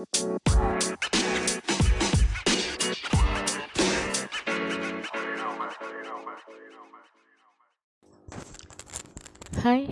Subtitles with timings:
[0.00, 0.08] Hai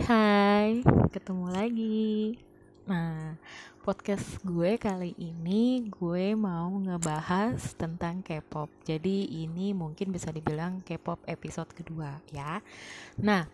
[0.08, 0.80] hai,
[1.12, 2.40] ketemu lagi.
[2.88, 3.36] Nah,
[3.84, 8.72] podcast gue kali ini gue mau ngebahas tentang K-pop.
[8.88, 12.64] Jadi ini mungkin bisa dibilang K-pop episode kedua ya.
[13.20, 13.44] Nah,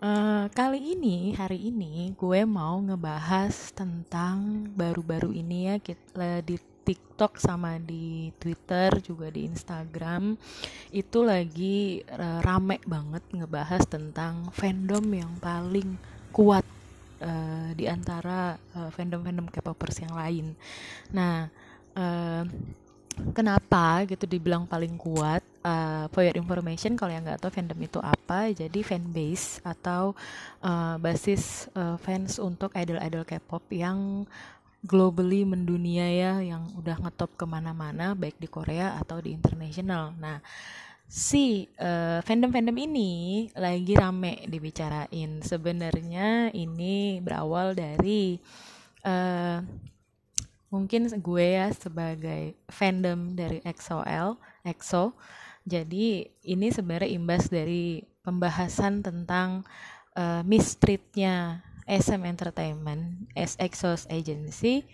[0.00, 7.36] uh, kali ini, hari ini gue mau ngebahas tentang baru-baru ini ya kita, di TikTok
[7.38, 10.34] sama di Twitter juga di Instagram
[10.90, 15.94] itu lagi uh, rame banget ngebahas tentang fandom yang paling
[16.34, 16.64] kuat
[17.22, 20.46] uh, di antara uh, fandom-fandom K-popers yang lain.
[21.14, 21.46] Nah,
[21.94, 22.42] uh,
[23.36, 25.44] kenapa gitu dibilang paling kuat?
[25.60, 30.16] Uh, for your information, kalau yang nggak tahu fandom itu apa, jadi fanbase atau
[30.64, 34.24] uh, basis uh, fans untuk idol-idol K-pop yang
[34.80, 40.16] globally mendunia ya yang udah ngetop ke mana-mana baik di Korea atau di internasional.
[40.16, 40.40] Nah
[41.04, 43.10] si uh, fandom-fandom ini
[43.52, 45.44] lagi rame dibicarain.
[45.44, 48.40] Sebenarnya ini berawal dari
[49.04, 49.60] uh,
[50.70, 55.12] mungkin gue ya sebagai fandom dari EXO-L, EXO.
[55.64, 59.64] Jadi ini sebenarnya imbas dari pembahasan tentang
[60.16, 64.86] uh, mistreatnya SM Entertainment as Exos Agency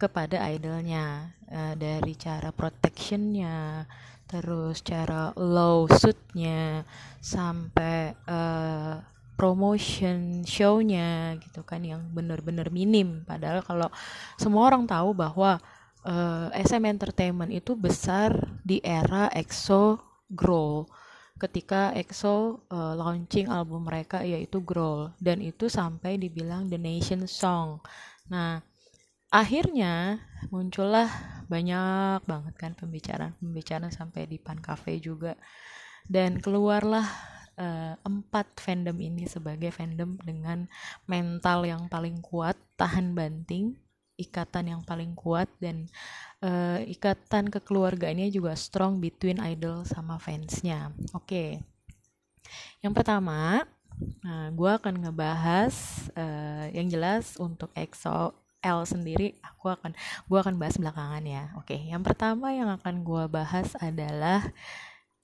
[0.00, 3.86] kepada idolnya uh, dari cara protectionnya
[4.24, 6.82] terus cara lawsuitnya
[7.20, 8.98] sampai uh,
[9.34, 13.22] promotion shownya gitu kan yang benar-benar minim.
[13.26, 13.88] Padahal kalau
[14.38, 15.58] semua orang tahu bahwa
[16.04, 19.98] uh, SM Entertainment itu besar di era EXO
[20.30, 20.84] Grow
[21.34, 27.82] ketika EXO uh, launching album mereka yaitu Growl dan itu sampai dibilang the nation song.
[28.30, 28.62] Nah,
[29.34, 31.10] akhirnya muncullah
[31.50, 35.34] banyak banget kan pembicaraan-pembicaraan sampai di Pan Cafe juga
[36.06, 37.04] dan keluarlah
[37.58, 40.70] uh, empat fandom ini sebagai fandom dengan
[41.10, 43.74] mental yang paling kuat, tahan banting,
[44.14, 45.90] ikatan yang paling kuat dan
[46.42, 50.94] uh, ikatan kekeluargaannya juga strong between idol sama fansnya.
[51.10, 51.50] Oke, okay.
[52.84, 53.66] yang pertama,
[54.22, 55.74] nah, gue akan ngebahas
[56.14, 59.92] uh, yang jelas untuk EXO L sendiri, aku akan
[60.24, 61.52] gue akan bahas belakangan ya.
[61.60, 61.80] Oke, okay.
[61.92, 64.40] yang pertama yang akan gue bahas adalah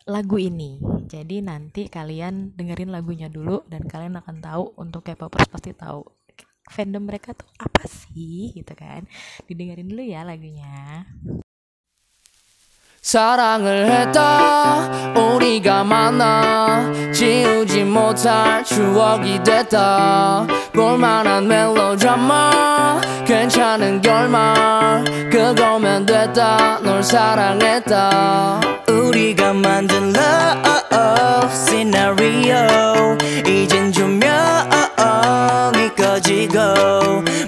[0.04, 0.76] lagu ini.
[1.08, 6.04] Jadi nanti kalian dengerin lagunya dulu dan kalian akan tahu untuk K-popers pasti tahu
[6.70, 9.04] fandom mereka tuh apa sih gitu kan
[9.50, 11.04] didengerin dulu ya lagunya
[13.00, 27.02] 사랑을 했다 우리가 만나 지우지 못할 추억이 됐다 볼만한 멜로드라마 괜찮은 결말 그거면 됐다 널
[27.02, 33.16] 사랑했다 우리가 만든 love scenario
[33.46, 34.30] 이젠 조명
[34.68, 34.79] 꺼
[36.30, 36.60] 지고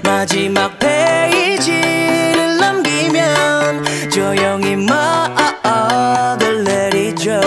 [0.03, 7.39] 마지막 페이지를 넘기면 조용히 막을 내리죠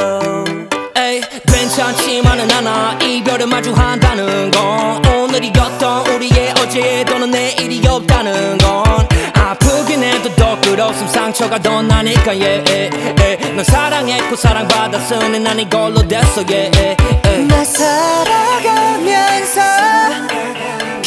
[0.97, 10.35] 에이 괜찮지만은 않아 이별을 마주한다는 건 오늘이었던 우리의 어제 또는 내일이 없다는 건 아프긴 해도
[10.37, 13.55] 더 끌었음 상처가 더 나니까 yeah, yeah, yeah.
[13.55, 16.97] 넌 사랑했고 사랑받았으니 난 이걸로 됐어 yeah, yeah,
[17.27, 17.47] yeah.
[17.47, 19.66] 나 살아가면서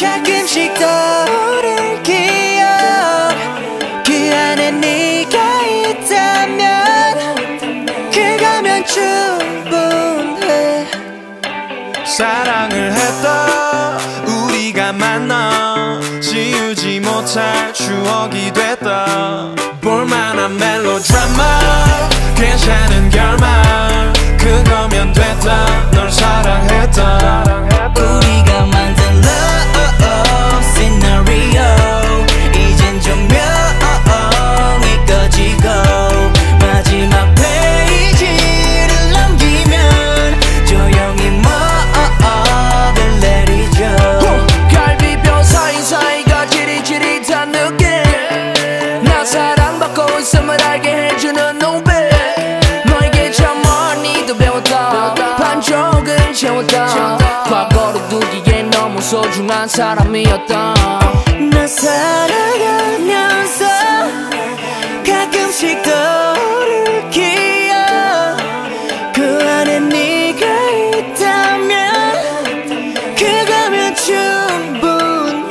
[0.00, 2.64] 가끔씩 떠오를 기억
[4.06, 7.34] 그 안에 네가 있다면
[8.10, 10.86] 그거면 충분해.
[12.06, 13.98] 사랑을 했다.
[14.26, 19.54] 우리가 만나 지우지 못할 추억이 됐다.
[19.82, 21.60] 볼만한 멜로드라마
[22.36, 25.90] 괜찮은 결말 그거면 됐다.
[25.90, 27.69] 널 사랑했다
[59.60, 60.74] 한 사람이었던
[61.50, 63.04] 나 사랑하면서
[65.04, 68.38] 가끔씩 떠오를 기억.
[69.14, 70.46] 그 안에 네가
[70.96, 71.74] 있다면
[73.14, 75.50] 그거면 충분해.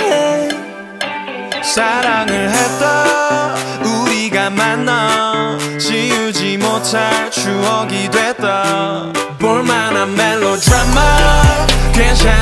[1.62, 3.54] 사랑을 했다
[3.84, 12.39] 우리가 만나 지우지 못할 추억이 됐다 볼만한 멜로드라마 괜찮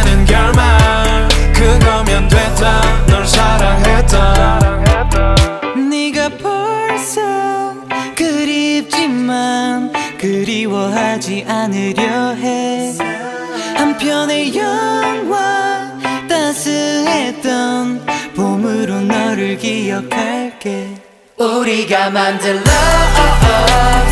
[20.01, 20.95] 기억할게.
[21.37, 22.67] 우리가 만든 love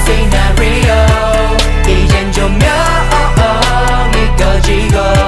[0.02, 1.06] scenario.
[1.88, 2.66] 이젠 조명이
[4.38, 5.25] 꺼지고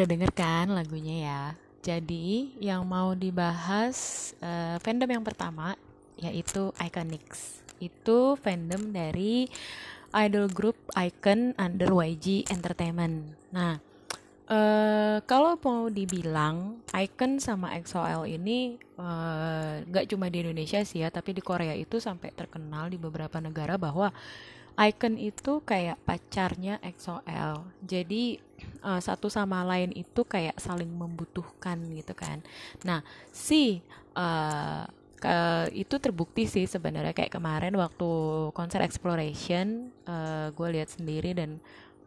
[0.00, 1.42] udah denger kan lagunya ya?
[1.84, 5.76] Jadi yang mau dibahas eh, fandom yang pertama
[6.16, 7.60] yaitu Iconics.
[7.84, 9.44] Itu fandom dari
[10.16, 13.36] idol group Icon under YG Entertainment.
[13.52, 13.76] Nah,
[14.48, 21.12] eh kalau mau dibilang Icon sama EXO-L ini eh, nggak cuma di Indonesia sih ya,
[21.12, 24.08] tapi di Korea itu sampai terkenal di beberapa negara bahwa
[24.80, 27.68] Icon itu kayak pacarnya EXO-L.
[27.84, 28.40] Jadi
[28.84, 32.40] eh, satu sama lain itu kayak saling membutuhkan gitu kan.
[32.86, 33.00] Nah,
[33.32, 33.80] si
[34.16, 34.84] eh,
[35.20, 38.08] ke- itu terbukti sih sebenarnya kayak kemarin waktu
[38.56, 41.60] konser Exploration eh, gue lihat sendiri dan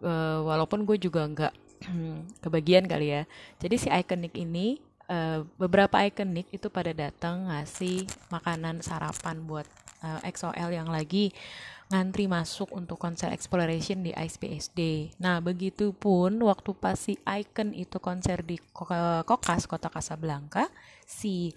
[0.04, 1.54] eh, walaupun gue juga nggak
[2.44, 3.24] kebagian kali ya.
[3.62, 4.80] Jadi si Iconic ini
[5.10, 9.68] eh, beberapa Iconic itu pada datang ngasih makanan sarapan buat
[10.04, 11.32] eh, EXO-L yang lagi
[11.94, 15.14] ngantri masuk untuk konser Exploration di Ice PSD.
[15.22, 20.66] Nah, begitu pun waktu pas si Icon itu konser di Ko- Kokas, kota Casablanca,
[21.06, 21.54] si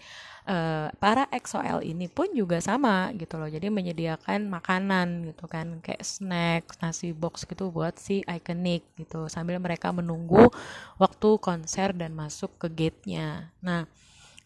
[0.47, 3.49] eh, para EXO-L ini pun juga sama gitu loh.
[3.51, 9.59] Jadi menyediakan makanan gitu kan, kayak snack, nasi box gitu buat si Iconic gitu sambil
[9.59, 10.53] mereka menunggu
[11.03, 13.51] waktu konser dan masuk ke gate-nya.
[13.65, 13.89] Nah,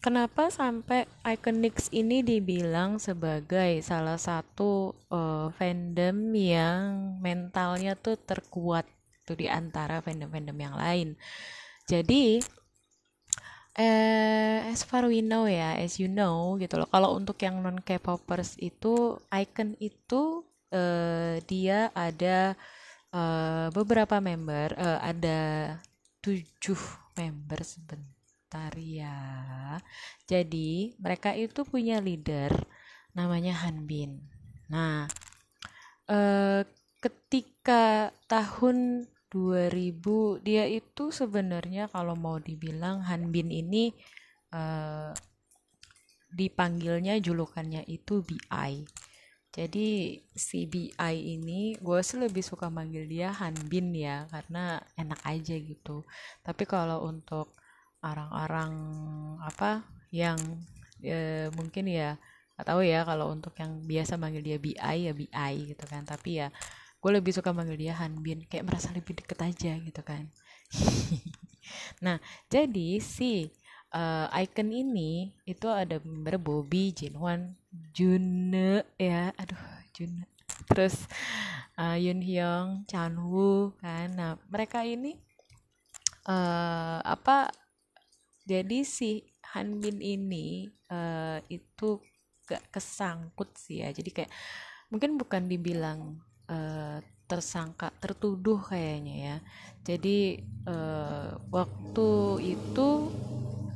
[0.01, 6.81] Kenapa sampai Iconics ini dibilang sebagai salah satu eh, fandom yang
[7.21, 8.89] mentalnya tuh terkuat
[9.29, 11.09] tuh di antara fandom-fandom yang lain.
[11.85, 12.41] Jadi
[13.77, 16.89] eh as far we know ya, as you know gitu loh.
[16.89, 20.41] Kalau untuk yang non K-popers itu Icon itu
[20.73, 22.57] eh, dia ada
[23.13, 25.39] eh, beberapa member, eh, ada
[26.25, 26.81] tujuh
[27.13, 28.20] member sebentar
[28.75, 29.17] ya.
[30.27, 32.51] Jadi mereka itu punya leader
[33.15, 34.19] namanya Hanbin.
[34.71, 35.07] Nah,
[36.07, 36.63] eh,
[36.99, 43.95] ketika tahun 2000 dia itu sebenarnya kalau mau dibilang Hanbin ini
[44.51, 45.11] eh,
[46.31, 48.83] dipanggilnya julukannya itu BI.
[49.51, 55.55] Jadi si BI ini gue sih lebih suka manggil dia Hanbin ya karena enak aja
[55.59, 56.07] gitu.
[56.39, 57.51] Tapi kalau untuk
[58.01, 58.73] orang-orang
[59.41, 60.37] apa yang
[61.01, 62.17] eh, mungkin ya
[62.57, 66.05] nggak tahu ya kalau untuk yang biasa manggil dia BI ya BI gitu kan.
[66.05, 66.47] Tapi ya
[67.01, 70.29] gue lebih suka manggil dia Hanbin kayak merasa lebih deket aja gitu kan.
[72.03, 72.17] Nah,
[72.51, 73.47] jadi si
[73.93, 77.55] eh, icon ini itu ada member Bobby, Jinwon,
[77.95, 79.59] June ya, aduh
[79.95, 80.27] June.
[80.71, 81.07] Terus
[81.79, 84.07] eh, Yoon Hyung, Chanwoo kan.
[84.15, 85.15] Nah, mereka ini
[86.21, 87.49] eh apa
[88.45, 92.01] jadi si Hanbin ini eh, itu
[92.47, 93.91] gak kesangkut sih ya.
[93.93, 94.31] Jadi kayak
[94.91, 96.19] mungkin bukan dibilang
[96.49, 99.39] eh, tersangka, tertuduh kayaknya ya.
[99.87, 100.17] Jadi
[100.67, 102.09] eh, waktu
[102.43, 102.89] itu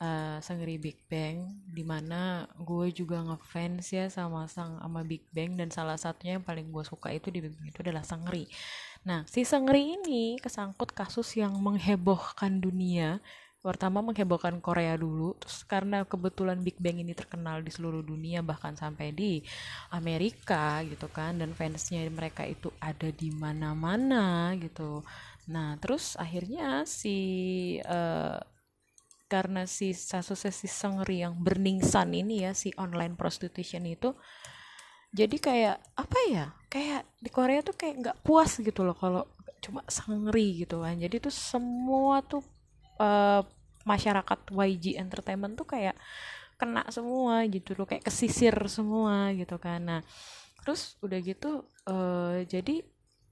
[0.00, 5.58] eh, Sangri Big Bang, di mana gue juga ngefans ya sama sang sama Big Bang
[5.58, 8.48] dan salah satunya yang paling gue suka itu di Big Bang itu adalah Sangri.
[9.04, 13.20] Nah, si Sangri ini kesangkut kasus yang menghebohkan dunia
[13.60, 18.72] pertama menghebohkan Korea dulu terus karena kebetulan Big Bang ini terkenal di seluruh dunia bahkan
[18.72, 19.44] sampai di
[19.92, 25.04] Amerika gitu kan dan fansnya mereka itu ada di mana-mana gitu.
[25.52, 27.18] Nah terus akhirnya si
[27.84, 28.38] eh,
[29.28, 34.16] karena si kasusnya si Seungri yang Burning Sun ini ya si online prostitution itu
[35.12, 39.28] jadi kayak apa ya kayak di Korea tuh kayak nggak puas gitu loh kalau
[39.60, 40.96] cuma Seungri gitu kan.
[40.96, 42.40] Jadi tuh semua tuh
[43.00, 43.42] eh,
[43.88, 45.96] masyarakat YG Entertainment tuh kayak
[46.60, 49.80] kena semua gitu loh kayak kesisir semua gitu kan.
[49.80, 50.00] Nah
[50.60, 52.84] terus udah gitu eh, jadi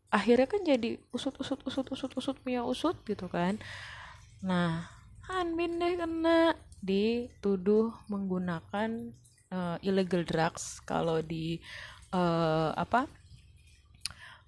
[0.09, 3.61] akhirnya kan jadi usut usut usut usut usut punya usut gitu kan.
[4.41, 4.89] Nah
[5.29, 9.13] Hanbin deh kena dituduh menggunakan
[9.53, 11.61] eh, illegal drugs kalau di
[12.17, 13.05] eh, apa?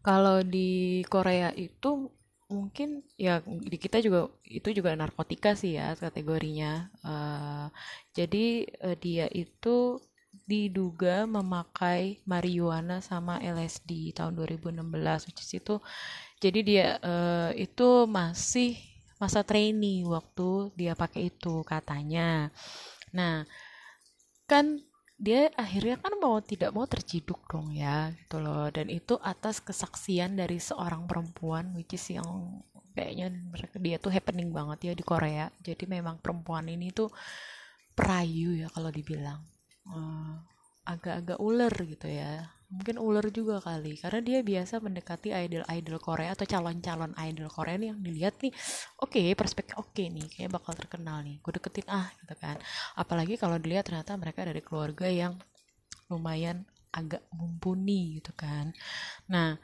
[0.00, 2.09] Kalau di Korea itu
[2.50, 6.90] mungkin ya di kita juga itu juga narkotika sih ya kategorinya.
[7.07, 7.66] Eh,
[8.19, 8.47] jadi
[8.87, 10.02] eh, dia itu
[10.47, 15.75] diduga memakai marijuana sama LSD tahun 2016 which is itu
[16.42, 18.78] jadi dia eh, itu masih
[19.23, 22.50] masa trainee waktu dia pakai itu katanya.
[23.16, 23.45] Nah
[24.50, 24.83] kan
[25.21, 28.73] dia akhirnya kan mau tidak mau terciduk dong ya gitu loh.
[28.73, 32.25] Dan itu atas kesaksian dari seorang perempuan which is yang
[32.97, 35.53] kayaknya mereka dia tuh happening banget ya di Korea.
[35.61, 37.12] Jadi memang perempuan ini tuh
[37.93, 39.45] perayu ya kalau dibilang.
[39.85, 40.35] Eh,
[40.89, 43.99] agak-agak ular gitu ya mungkin ular juga kali.
[43.99, 48.55] Karena dia biasa mendekati idol-idol Korea atau calon-calon idol Korea nih yang dilihat nih
[49.03, 51.43] oke perspektif oke nih kayak bakal terkenal nih.
[51.43, 52.57] Gue deketin ah gitu kan.
[52.95, 55.35] Apalagi kalau dilihat ternyata mereka dari keluarga yang
[56.07, 56.62] lumayan
[56.95, 58.71] agak mumpuni gitu kan.
[59.27, 59.59] Nah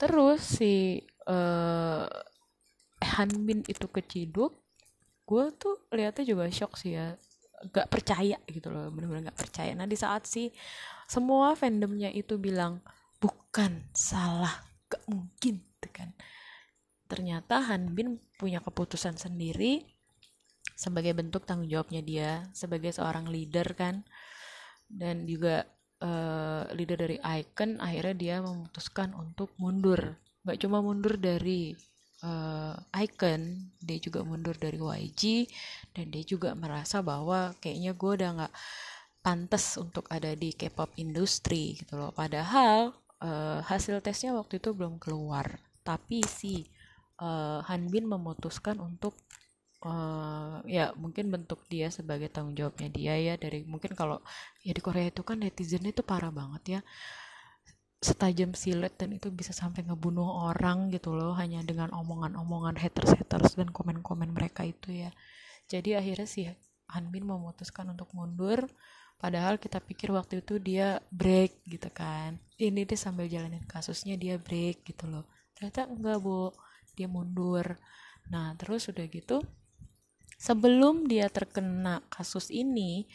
[0.00, 2.06] terus si eh
[2.96, 4.64] Hanbin itu keciduk
[5.28, 7.12] gue tuh lihatnya juga shock sih ya.
[7.72, 9.72] Gak percaya gitu loh bener-bener gak percaya.
[9.76, 10.48] Nah di saat si
[11.06, 12.82] semua fandomnya itu bilang
[13.22, 16.10] bukan salah gak mungkin gitu kan.
[17.06, 19.86] Ternyata Hanbin punya keputusan sendiri
[20.74, 24.02] sebagai bentuk tanggung jawabnya dia sebagai seorang leader kan.
[24.86, 25.66] Dan juga
[26.02, 30.18] eh, leader dari Icon akhirnya dia memutuskan untuk mundur.
[30.42, 31.74] Gak cuma mundur dari
[32.26, 32.74] eh,
[33.06, 35.46] Icon dia juga mundur dari YG
[35.94, 38.54] dan dia juga merasa bahwa kayaknya gue udah nggak
[39.26, 42.14] pantas untuk ada di K-pop industri gitu loh.
[42.14, 45.58] Padahal eh, hasil tesnya waktu itu belum keluar.
[45.82, 46.62] Tapi si
[47.18, 49.18] eh, Hanbin memutuskan untuk
[49.82, 53.34] eh, ya mungkin bentuk dia sebagai tanggung jawabnya dia ya.
[53.34, 54.22] Dari mungkin kalau
[54.62, 56.80] ya di Korea itu kan netizennya itu parah banget ya.
[57.98, 61.34] Setajam silet dan itu bisa sampai ngebunuh orang gitu loh.
[61.34, 65.10] Hanya dengan omongan-omongan haters-haters dan komen-komen mereka itu ya.
[65.66, 66.46] Jadi akhirnya si
[66.86, 68.70] Hanbin memutuskan untuk mundur
[69.16, 72.36] padahal kita pikir waktu itu dia break gitu kan.
[72.56, 75.24] Ini dia sambil jalanin kasusnya dia break gitu loh.
[75.56, 76.52] Ternyata enggak bu
[76.96, 77.76] dia mundur.
[78.32, 79.40] Nah terus udah gitu
[80.36, 83.08] sebelum dia terkena kasus ini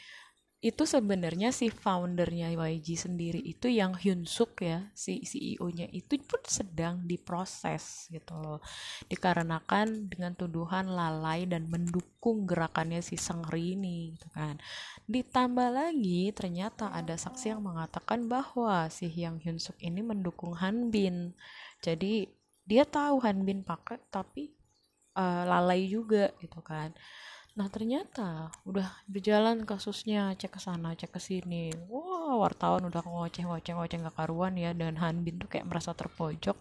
[0.62, 6.38] itu sebenarnya si foundernya YG sendiri itu yang Hyun Suk ya si CEO-nya itu pun
[6.46, 8.62] sedang diproses gitu loh.
[9.10, 14.62] Dikarenakan dengan tuduhan lalai dan mendukung gerakannya si Seungri ini gitu kan.
[15.10, 21.34] Ditambah lagi ternyata ada saksi yang mengatakan bahwa si Yang Hyun Suk ini mendukung Hanbin
[21.82, 22.30] jadi
[22.70, 24.54] dia tahu Hanbin pakai tapi
[25.18, 26.94] eh, lalai juga gitu kan
[27.62, 31.70] Nah ternyata udah berjalan kasusnya cek ke sana cek ke sini.
[31.94, 36.58] Wah wartawan udah ngoceh ngoceh ngoceh nggak karuan ya dan Hanbin tuh kayak merasa terpojok.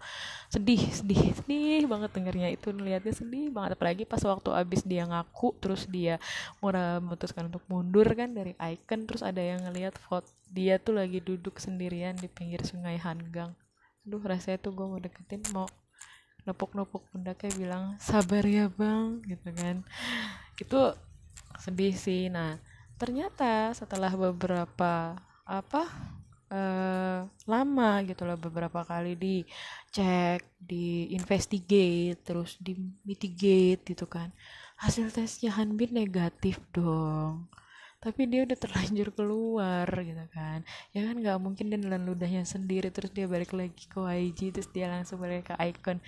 [0.53, 5.57] Sedih sedih sedih banget dengernya itu ngeliatnya sedih banget apalagi pas waktu abis dia ngaku
[5.57, 6.21] terus dia
[6.61, 11.25] mau memutuskan untuk mundur kan dari Icon terus ada yang ngeliat foto dia tuh lagi
[11.25, 13.57] duduk sendirian di pinggir sungai Hanggang.
[14.05, 15.65] Aduh rasanya tuh gue mau deketin mau
[16.51, 19.77] nepuk-nepuk pundaknya bilang sabar ya bang gitu kan.
[20.59, 20.99] Itu
[21.63, 22.27] sedih sih.
[22.27, 22.59] Nah
[23.01, 25.17] ternyata setelah beberapa
[25.49, 25.83] apa
[26.51, 32.77] eh, lama gitu loh beberapa kali dicek di investigate terus di
[33.07, 34.29] mitigate gitu kan
[34.83, 37.47] hasil tesnya Hanbin negatif dong
[38.01, 40.65] tapi dia udah terlanjur keluar gitu kan.
[40.97, 44.69] Ya kan nggak mungkin dia nelan ludahnya sendiri terus dia balik lagi ke YG terus
[44.73, 46.01] dia langsung balik ke Icon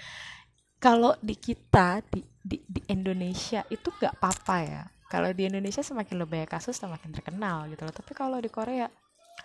[0.83, 4.83] kalau di kita di, di, di Indonesia itu nggak apa-apa ya.
[5.07, 7.95] Kalau di Indonesia semakin lebih banyak kasus semakin terkenal gitu loh.
[7.95, 8.91] Tapi kalau di Korea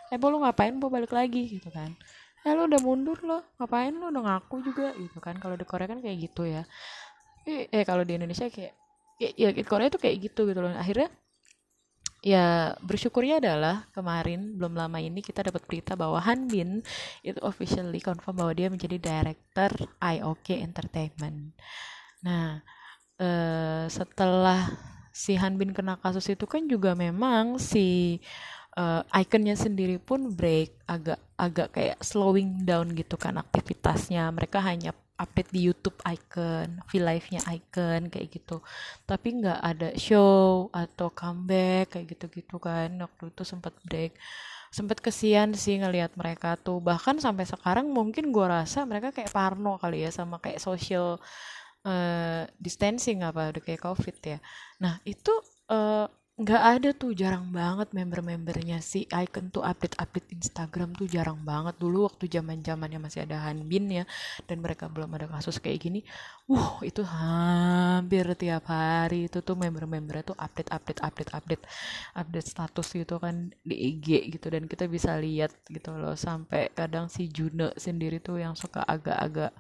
[0.10, 0.74] eh Bo, lu ngapain?
[0.82, 1.94] Bo balik lagi gitu kan.
[2.42, 3.46] Eh lu udah mundur loh.
[3.62, 3.94] Ngapain?
[3.94, 5.38] Lu udah ngaku juga gitu kan.
[5.38, 6.66] Kalau di Korea kan kayak gitu ya.
[7.46, 8.74] Eh, eh kalau di Indonesia kayak
[9.22, 10.74] ya, ya Korea tuh kayak gitu gitu loh.
[10.74, 11.14] Akhirnya
[12.26, 16.82] ya bersyukurnya adalah kemarin belum lama ini kita dapat berita bahwa Han Bin
[17.22, 19.70] itu officially confirm bahwa dia menjadi director
[20.02, 21.54] IOK Entertainment.
[22.26, 22.62] Nah,
[23.22, 24.70] eh, setelah
[25.14, 28.18] si Han Bin kena kasus itu kan juga memang si
[28.78, 34.30] eh, ikonnya sendiri pun break agak agak kayak slowing down gitu kan aktivitasnya.
[34.34, 38.62] Mereka hanya update di YouTube icon, V live-nya icon kayak gitu.
[39.10, 42.94] Tapi nggak ada show atau comeback kayak gitu-gitu kan.
[43.02, 44.14] Waktu itu sempat break.
[44.70, 46.78] Sempat kesian sih ngelihat mereka tuh.
[46.84, 51.18] Bahkan sampai sekarang mungkin gua rasa mereka kayak parno kali ya sama kayak social
[51.86, 54.38] eh, distancing apa udah kayak covid ya.
[54.84, 55.34] Nah itu
[55.72, 56.06] eh,
[56.38, 61.74] nggak ada tuh jarang banget member-membernya si Icon tuh update-update Instagram tuh jarang banget.
[61.82, 64.04] Dulu waktu zaman zamannya masih ada Hanbin ya
[64.46, 66.00] dan mereka belum ada kasus kayak gini
[66.46, 71.64] Wuh itu hampir tiap hari itu tuh member-membernya tuh update update update update
[72.14, 74.48] update status gitu kan di IG gitu.
[74.54, 79.52] Dan kita bisa lihat gitu loh sampai kadang si Juno sendiri tuh yang suka agak-agak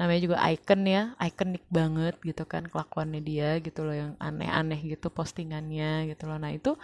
[0.00, 5.12] namanya juga icon ya ikonik banget gitu kan kelakuannya dia gitu loh yang aneh-aneh gitu
[5.12, 6.38] postingannya gitu loh.
[6.38, 6.74] Nah itu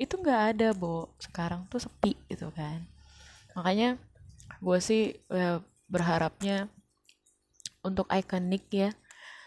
[0.00, 1.10] itu nggak ada bo.
[1.20, 2.82] Sekarang tuh sepi gitu kan.
[3.56, 3.98] Makanya
[4.60, 6.70] gue sih ya, berharapnya
[7.80, 8.90] untuk ikonik ya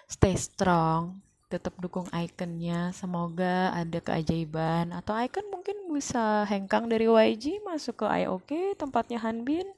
[0.10, 1.22] stay strong
[1.54, 2.90] tetap dukung ikonnya.
[2.98, 4.90] Semoga ada keajaiban.
[4.90, 9.70] Atau icon mungkin bisa hengkang dari YG masuk ke IOK tempatnya Hanbin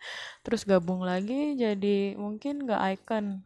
[0.48, 3.44] terus gabung lagi jadi mungkin nggak icon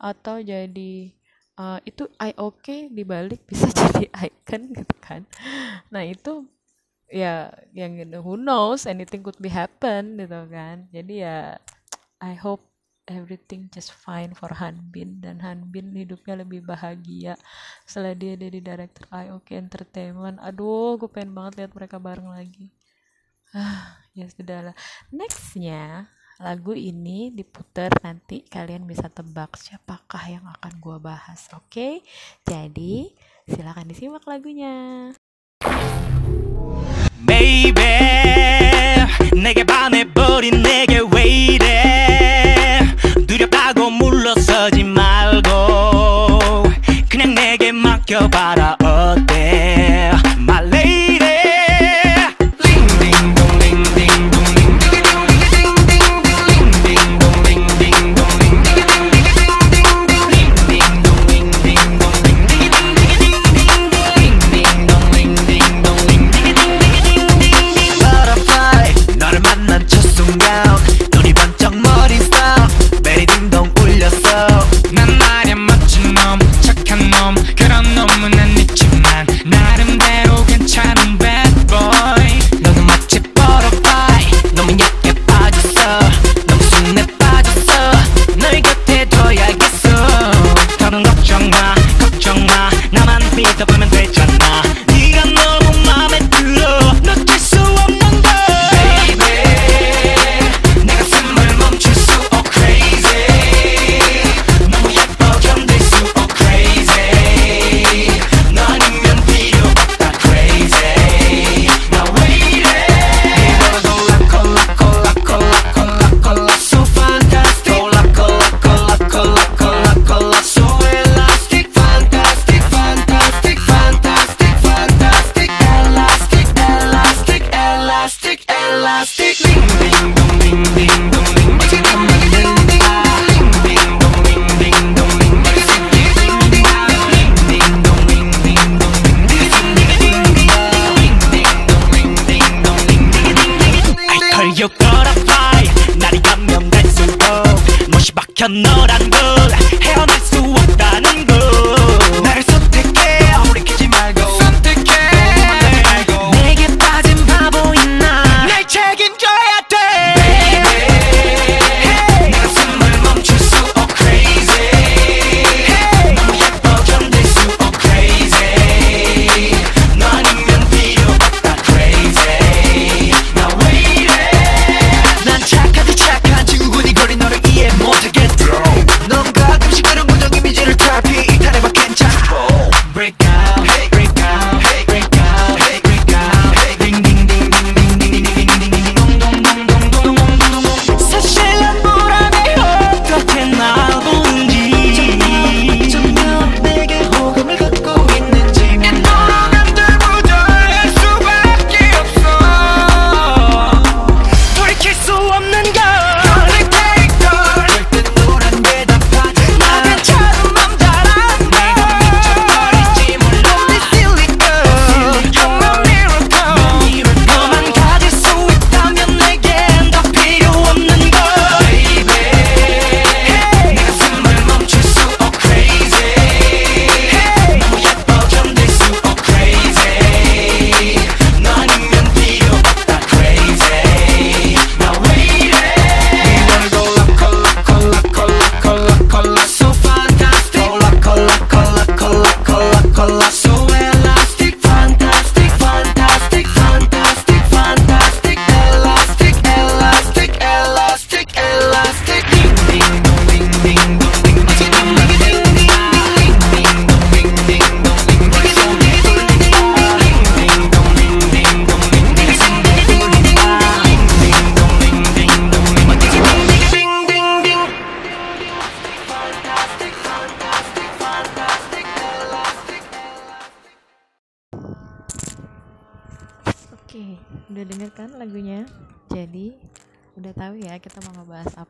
[0.00, 1.12] atau jadi
[1.60, 5.28] uh, itu IOK dibalik bisa jadi icon gitu kan.
[5.92, 6.48] Nah itu
[7.10, 10.88] ya yang who knows anything could be happen gitu kan.
[10.88, 11.60] Jadi ya
[12.20, 12.64] I hope
[13.10, 17.34] everything just fine for Hanbin dan Hanbin hidupnya lebih bahagia
[17.82, 20.40] setelah dia jadi director IOK Entertainment.
[20.40, 22.72] Aduh gue pengen banget lihat mereka bareng lagi.
[23.52, 24.76] Ah ya sudah lah
[25.10, 26.06] nextnya
[26.39, 31.93] lagu ini diputer nanti kalian bisa tebak siapakah yang akan gue bahas oke okay?
[32.43, 33.07] jadi
[33.47, 35.15] silakan disimak lagunya
[37.25, 37.95] Baby
[39.45, 42.81] 내게 반해버린 내게 왜 이래
[43.27, 46.63] 두렵다고 물러서지 말고
[47.09, 48.78] 그냥 내게 맡겨봐라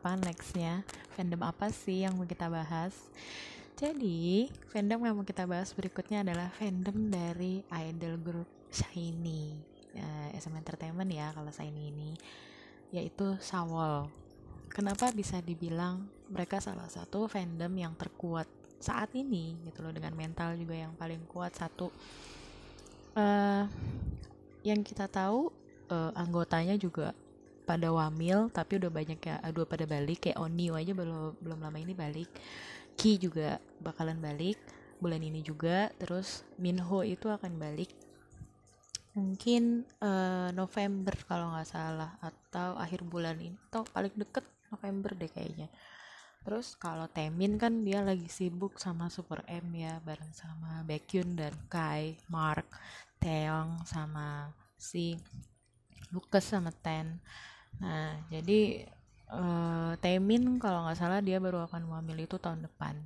[0.01, 0.81] apa nextnya?
[1.13, 2.97] Fandom apa sih yang mau kita bahas?
[3.77, 9.61] Jadi, fandom yang mau kita bahas berikutnya adalah fandom dari idol group Shiny.
[9.93, 12.17] Eh, SM Entertainment ya kalau Shiny ini
[12.97, 14.09] Yaitu Sawol.
[14.73, 18.49] Kenapa bisa dibilang mereka salah satu fandom yang terkuat
[18.81, 21.53] saat ini gitu loh dengan mental juga yang paling kuat?
[21.53, 21.93] Satu
[23.21, 23.69] eh
[24.65, 25.53] yang kita tahu
[25.93, 27.13] eh, anggotanya juga
[27.71, 31.79] pada wamil tapi udah banyak ya dua pada balik kayak Onio aja belum belum lama
[31.79, 32.27] ini balik.
[32.99, 34.59] Ki juga bakalan balik
[34.99, 37.95] bulan ini juga terus Minho itu akan balik.
[39.15, 44.43] Mungkin eh, November kalau nggak salah atau akhir bulan ini atau paling deket
[44.75, 45.71] November deh kayaknya.
[46.41, 51.53] Terus kalau Temin kan dia lagi sibuk sama Super M ya bareng sama Baekhyun dan
[51.69, 52.67] Kai, Mark,
[53.21, 54.49] Taeyong sama
[54.81, 55.21] si
[56.11, 57.21] Lucas sama Ten.
[57.81, 58.87] Nah, jadi
[59.31, 62.99] eh Taemin kalau nggak salah dia baru akan hamil itu tahun depan.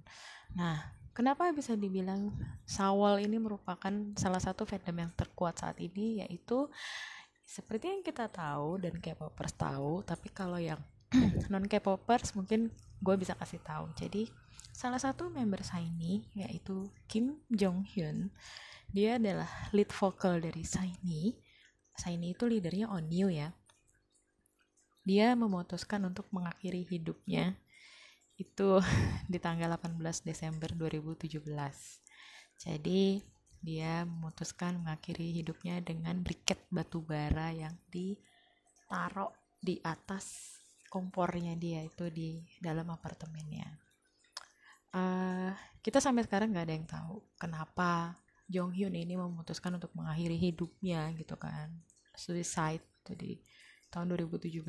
[0.56, 0.80] Nah,
[1.12, 2.32] kenapa bisa dibilang
[2.64, 6.66] Sawol ini merupakan salah satu fandom yang terkuat saat ini yaitu
[7.44, 10.80] seperti yang kita tahu dan K-popers tahu, tapi kalau yang
[11.52, 12.72] non K-popers mungkin
[13.04, 13.92] gue bisa kasih tahu.
[13.94, 14.26] Jadi
[14.74, 18.32] salah satu member Shiny yaitu Kim Jong Hyun,
[18.90, 21.36] dia adalah lead vocal dari Shiny.
[21.94, 23.54] Shiny itu leadernya Onyu ya.
[25.04, 27.54] Dia memutuskan untuk mengakhiri hidupnya
[28.40, 28.80] itu
[29.32, 31.44] di tanggal 18 Desember 2017.
[32.64, 33.20] Jadi
[33.64, 40.56] dia memutuskan mengakhiri hidupnya dengan briket batu bara yang ditaruh di atas
[40.92, 43.66] kompornya dia itu di dalam apartemennya.
[44.94, 45.50] Eh,
[45.82, 48.14] kita sampai sekarang nggak ada yang tahu kenapa
[48.46, 51.72] Jong Hyun ini memutuskan untuk mengakhiri hidupnya gitu kan
[52.14, 53.32] suicide itu di
[53.94, 54.66] tahun 2017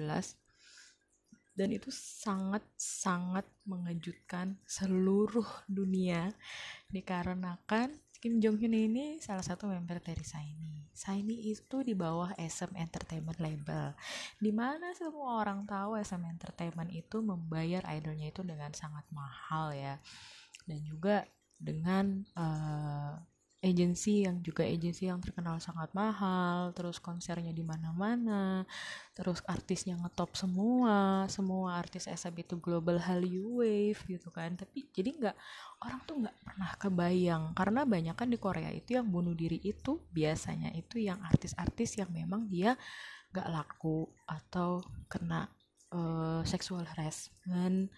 [1.55, 6.35] dan itu sangat sangat mengejutkan seluruh dunia
[6.91, 10.89] dikarenakan Kim Jong Hyun ini salah satu member dari Shiny.
[10.97, 13.93] Shiny itu di bawah SM Entertainment label.
[14.41, 20.01] Di mana semua orang tahu SM Entertainment itu membayar idolnya itu dengan sangat mahal ya.
[20.65, 21.21] Dan juga
[21.61, 23.13] dengan eh,
[23.65, 28.62] agensi yang juga agensi yang terkenal sangat mahal, terus konsernya di mana-mana,
[29.17, 34.54] terus artisnya ngetop semua, semua artis SM itu global Hallyu Wave gitu kan.
[34.54, 35.38] Tapi jadi nggak
[35.82, 39.97] orang tuh nggak pernah kebayang karena banyak kan di Korea itu yang bunuh diri itu
[40.13, 42.78] biasanya itu yang artis-artis yang memang dia
[43.34, 45.49] nggak laku atau kena
[45.89, 47.89] eh, sexual harassment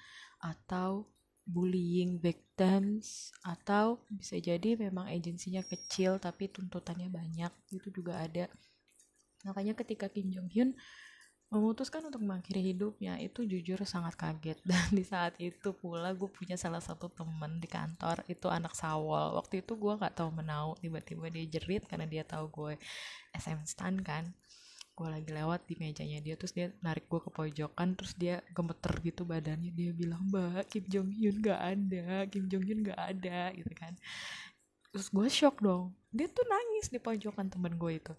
[0.41, 1.16] atau
[1.47, 8.51] bullying victims atau bisa jadi memang agensinya kecil tapi tuntutannya banyak itu juga ada.
[9.47, 10.75] Makanya ketika Kim Jong Hyun
[11.47, 14.60] memutuskan untuk mengakhiri hidupnya itu jujur sangat kaget.
[14.67, 19.39] Dan di saat itu pula gue punya salah satu temen di kantor itu anak sawal.
[19.39, 22.73] Waktu itu gue nggak tahu menau tiba-tiba dia jerit karena dia tahu gue
[23.31, 24.27] SM stan kan
[24.97, 28.97] gue lagi lewat di mejanya dia terus dia narik gue ke pojokan terus dia gemeter
[29.05, 29.69] gitu badannya.
[29.69, 33.93] Dia bilang mbak Kim Jong Hyun gak ada Kim Jong Hyun gak ada gitu kan.
[34.89, 35.93] Terus gue shock dong.
[36.10, 38.13] Dia tuh nangis di pojokan temen gue itu.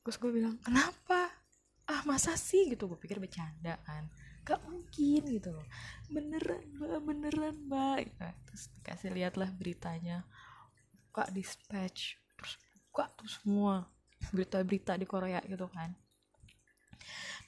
[0.00, 1.28] Terus gue bilang kenapa?
[1.84, 2.64] Ah masa sih?
[2.72, 4.08] Gitu gue pikir bercanda kan.
[4.48, 5.68] Gak mungkin gitu loh.
[6.08, 8.24] Beneran mbak beneran mbak gitu.
[8.48, 10.24] terus dikasih lihatlah beritanya.
[11.12, 12.56] Buka dispatch terus
[12.88, 13.84] buka tuh semua
[14.32, 15.92] berita-berita di Korea gitu kan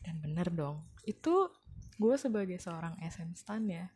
[0.05, 1.49] dan bener dong itu
[1.95, 3.87] gue sebagai seorang SM stan ya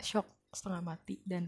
[0.00, 1.46] shock setengah mati dan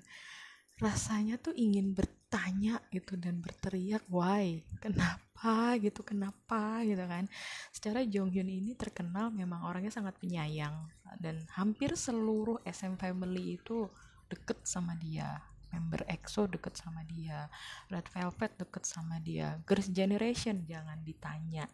[0.83, 4.59] rasanya tuh ingin bertanya gitu dan berteriak why?
[4.83, 5.79] Kenapa?
[5.79, 6.83] gitu kenapa?
[6.83, 7.31] gitu kan.
[7.71, 10.75] Secara Jong Hyun ini terkenal memang orangnya sangat penyayang
[11.23, 13.87] dan hampir seluruh SM family itu
[14.27, 15.38] deket sama dia
[15.73, 17.49] member EXO deket sama dia
[17.88, 21.64] Red Velvet deket sama dia Girls Generation jangan ditanya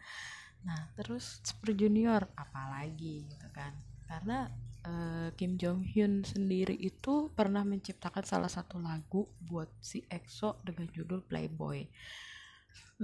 [0.65, 2.27] Nah, terus Super Junior.
[2.35, 3.71] apalagi gitu kan.
[4.09, 4.49] karena
[4.89, 10.89] eh, Kim Jong Hyun sendiri itu pernah menciptakan salah satu lagu buat si EXO dengan
[10.89, 11.85] judul Playboy.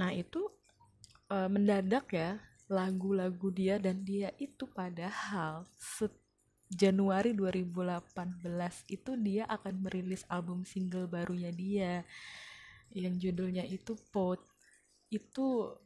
[0.01, 0.49] Nah itu
[1.29, 5.69] eh, mendadak ya lagu-lagu dia dan dia itu padahal
[6.65, 8.41] Januari 2018
[8.89, 12.01] itu dia akan merilis album single barunya dia.
[12.89, 14.41] Yang judulnya itu Pot
[15.13, 15.77] itu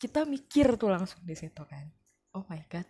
[0.00, 1.84] kita mikir tuh langsung di situ kan.
[2.32, 2.88] Oh my god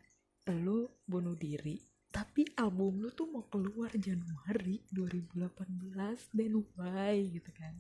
[0.51, 1.79] lu bunuh diri
[2.11, 7.75] tapi album lu tuh mau keluar Januari 2018 dan why gitu kan.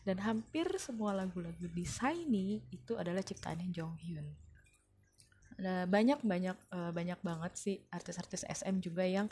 [0.00, 4.28] Dan hampir semua lagu-lagu di Shiny itu adalah ciptaannya Jong Hyun.
[5.60, 9.28] Nah, banyak banyak eh, banyak banget sih artis-artis SM juga yang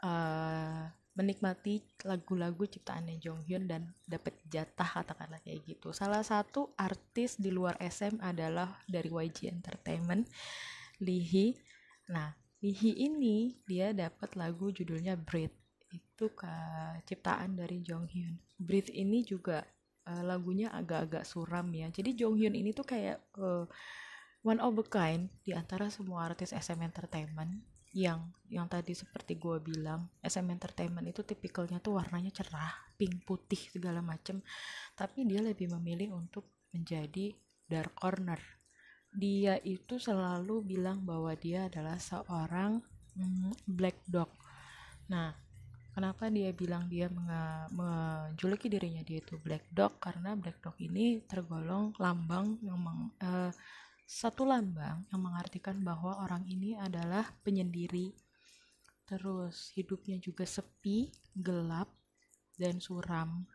[0.00, 5.94] eh, menikmati lagu-lagu ciptaannya Jong Hyun dan dapat jatah katakanlah kayak gitu.
[5.94, 10.26] Salah satu artis di luar SM adalah dari YG Entertainment,
[10.98, 11.54] Lee Hee.
[12.10, 15.54] Nah, Lee Hee ini dia dapat lagu judulnya Breathe.
[15.94, 16.50] Itu ke
[17.06, 18.34] ciptaan dari Jong Hyun.
[18.58, 19.62] Breathe ini juga
[20.10, 21.94] eh, lagunya agak-agak suram ya.
[21.94, 23.66] Jadi Jong Hyun ini tuh kayak eh,
[24.42, 29.56] one of a kind di antara semua artis SM Entertainment yang yang tadi seperti gue
[29.62, 34.42] bilang SM Entertainment itu tipikalnya tuh warnanya cerah pink putih segala macem.
[34.98, 37.30] Tapi dia lebih memilih untuk menjadi
[37.70, 38.40] dark corner.
[39.14, 42.82] Dia itu selalu bilang bahwa dia adalah seorang
[43.14, 44.30] mm, black dog.
[45.12, 45.30] Nah
[45.94, 47.06] kenapa dia bilang dia
[47.70, 50.02] menjuluki dirinya dia itu black dog?
[50.02, 53.52] Karena black dog ini tergolong lambang yang meng- eh,
[54.04, 58.12] satu lambang yang mengartikan bahwa orang ini adalah penyendiri.
[59.04, 61.88] Terus hidupnya juga sepi gelap
[62.56, 63.48] dan suram.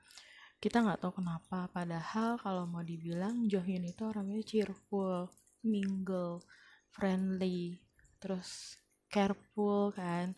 [0.60, 5.32] Kita nggak tahu kenapa padahal kalau mau dibilang Johyun itu orangnya cheerful
[5.64, 6.44] mingle
[6.92, 7.80] friendly
[8.20, 8.76] terus
[9.08, 10.36] careful kan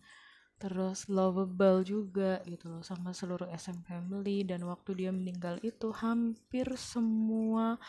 [0.62, 4.45] terus lovable juga gitu loh sama seluruh SM family.
[4.45, 7.82] Dan waktu dia meninggal itu hampir semua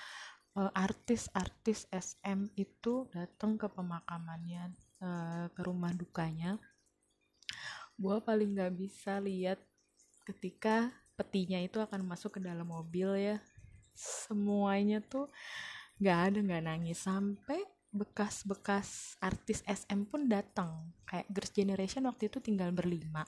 [0.53, 6.61] artis-artis SM itu datang ke pemakamannya eh, ke rumah dukanya.
[7.97, 9.61] Gue paling nggak bisa lihat
[10.29, 13.37] ketika petinya itu akan masuk ke dalam mobil ya.
[13.97, 15.33] Semuanya tuh
[15.97, 17.01] nggak ada nggak nangis.
[17.01, 20.93] Sampai bekas-bekas artis SM pun datang.
[21.09, 23.25] Kayak Girls Generation waktu itu tinggal berlima.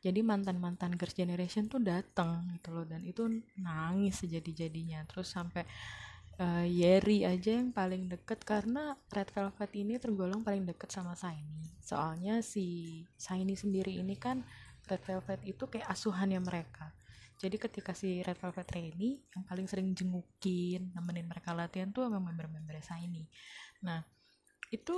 [0.00, 2.84] Jadi mantan-mantan Girls Generation tuh datang gitu loh.
[2.84, 3.24] Dan itu
[3.60, 5.04] nangis sejadi-jadinya.
[5.08, 5.64] Terus sampai
[6.38, 11.72] eh, Yeri aja yang paling deket karena Red Velvet ini tergolong paling deket sama Shiny
[11.82, 14.46] soalnya si Shiny sendiri ini kan
[14.86, 16.90] Red Velvet itu kayak asuhannya mereka.
[17.38, 22.22] Jadi ketika si Red Velvet Rainy yang paling sering jengukin nemenin mereka latihan tuh emang
[22.22, 23.26] member-member Shiny
[23.82, 23.98] nah
[24.70, 24.94] itu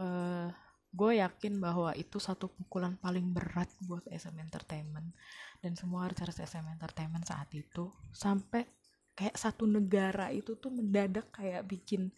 [0.00, 0.48] eh
[0.94, 5.10] gue yakin bahwa itu satu pukulan paling berat buat SM Entertainment.
[5.58, 7.90] Dan semua artis SM Entertainment saat itu.
[8.14, 8.62] Sampai
[9.14, 12.10] kayak satu negara itu tuh mendadak kayak bikin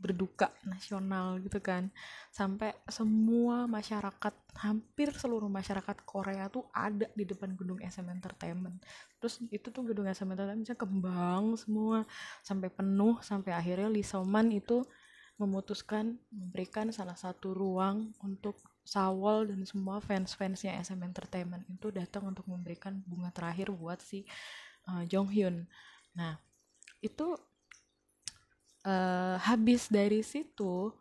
[0.00, 1.92] berduka nasional gitu kan
[2.32, 8.80] sampai semua masyarakat hampir seluruh masyarakat Korea tuh ada di depan gedung SM Entertainment
[9.20, 12.08] terus itu tuh gedung SM Entertainment bisa kembang semua
[12.40, 14.88] sampai penuh sampai akhirnya Lee Seo-man itu
[15.36, 22.48] memutuskan memberikan salah satu ruang untuk Sawol dan semua fans-fansnya SM Entertainment itu datang untuk
[22.48, 24.24] memberikan bunga terakhir buat si
[24.88, 25.68] uh, Jong Hyun.
[26.16, 26.38] Nah,
[27.00, 27.36] itu
[28.86, 30.92] eh, habis dari situ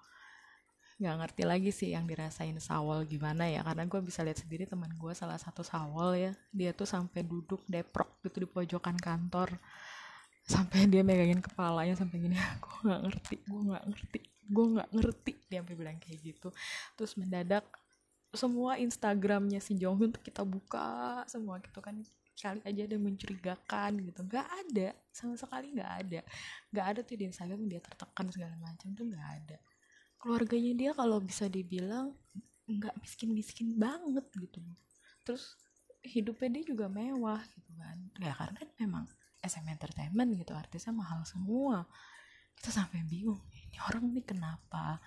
[0.99, 4.91] nggak ngerti lagi sih yang dirasain Sawol gimana ya karena gue bisa lihat sendiri teman
[4.99, 9.55] gue salah satu Sawol ya dia tuh sampai duduk deprok gitu di pojokan kantor
[10.43, 14.19] sampai dia megangin kepalanya sampai gini gue nggak ngerti gue nggak ngerti
[14.49, 16.49] gue nggak ngerti dia sampai bilang kayak gitu.
[16.97, 17.65] Terus mendadak
[18.33, 21.97] semua Instagramnya si Jonghyun tuh kita buka semua gitu kan
[22.39, 26.19] kali aja ada mencurigakan gitu nggak ada sama sekali nggak ada.
[26.71, 29.57] Nggak ada tuh di Instagram dia tertekan segala macam tuh nggak ada.
[30.19, 32.15] Keluarganya dia kalau bisa dibilang
[32.69, 34.61] nggak miskin miskin banget gitu
[35.25, 35.57] terus
[36.05, 37.97] hidupnya dia juga mewah gitu kan.
[38.17, 39.05] Ya karena memang
[39.43, 41.85] SM Entertainment gitu artisnya mahal semua.
[42.55, 44.99] Kita sampai bingung ini orang nih kenapa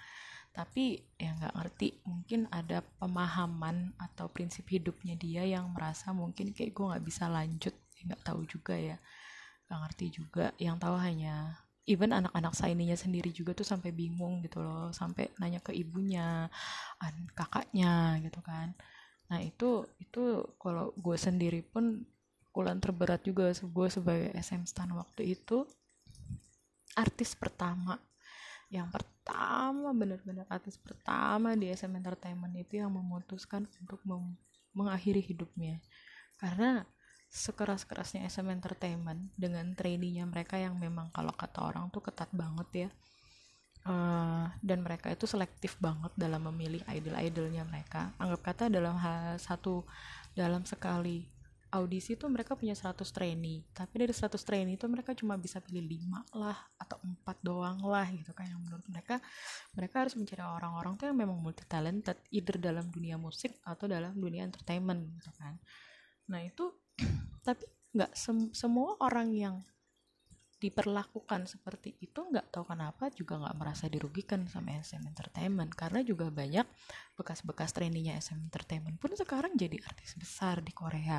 [0.53, 6.77] tapi ya nggak ngerti mungkin ada pemahaman atau prinsip hidupnya dia yang merasa mungkin kayak
[6.77, 8.99] gue nggak bisa lanjut Ya, nggak tahu juga ya.
[9.71, 11.55] Nggak ngerti juga yang tahu hanya
[11.87, 16.51] even anak-anak saininya sendiri juga tuh sampai bingung gitu loh sampai nanya ke ibunya
[16.99, 18.75] an kakaknya gitu kan.
[19.31, 22.03] Nah itu itu kalau gue sendiri pun
[22.51, 25.63] pukulan terberat juga gue sebagai SM stan waktu itu
[26.99, 27.95] artis pertama.
[28.67, 34.35] Yang per- pertama bener-bener artis pertama di SM Entertainment itu yang memutuskan untuk mem-
[34.75, 35.79] mengakhiri hidupnya.
[36.43, 36.83] Karena
[37.31, 42.89] sekeras-kerasnya SM Entertainment dengan trainee-nya mereka yang memang kalau kata orang tuh ketat banget ya
[43.83, 48.15] Eh, dan mereka itu selektif banget dalam memilih idol-idolnya mereka.
[48.15, 49.83] Anggap kata dalam hal satu
[50.39, 51.27] dalam sekali
[51.73, 53.65] audisi tuh mereka punya 100 trainee.
[53.73, 58.05] Tapi dari 100 trainee itu mereka cuma bisa pilih 5 lah atau empat doang lah
[58.13, 58.45] gitu kan.
[58.45, 59.17] Yang menurut mereka
[59.73, 64.13] mereka harus mencari orang-orang tuh yang memang multi talented either dalam dunia musik atau dalam
[64.13, 65.57] dunia entertainment gitu kan.
[66.29, 66.69] Nah itu
[67.49, 67.65] tapi
[67.97, 69.57] nggak sem- semua orang yang
[70.63, 75.75] diperlakukan seperti itu nggak tahu kenapa juga nggak merasa dirugikan sama SM Entertainment.
[75.75, 76.63] Karena juga banyak
[77.19, 81.19] bekas-bekas trainee-nya SM Entertainment pun sekarang jadi artis besar di Korea.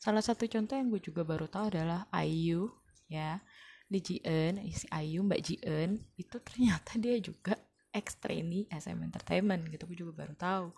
[0.00, 2.72] Salah satu contoh yang gue juga baru tahu adalah IU
[3.12, 3.44] ya.
[3.90, 7.58] Di JN si IU Mbak JN itu ternyata dia juga
[7.92, 10.72] ex trainee SM Entertainment gitu gue juga baru tahu.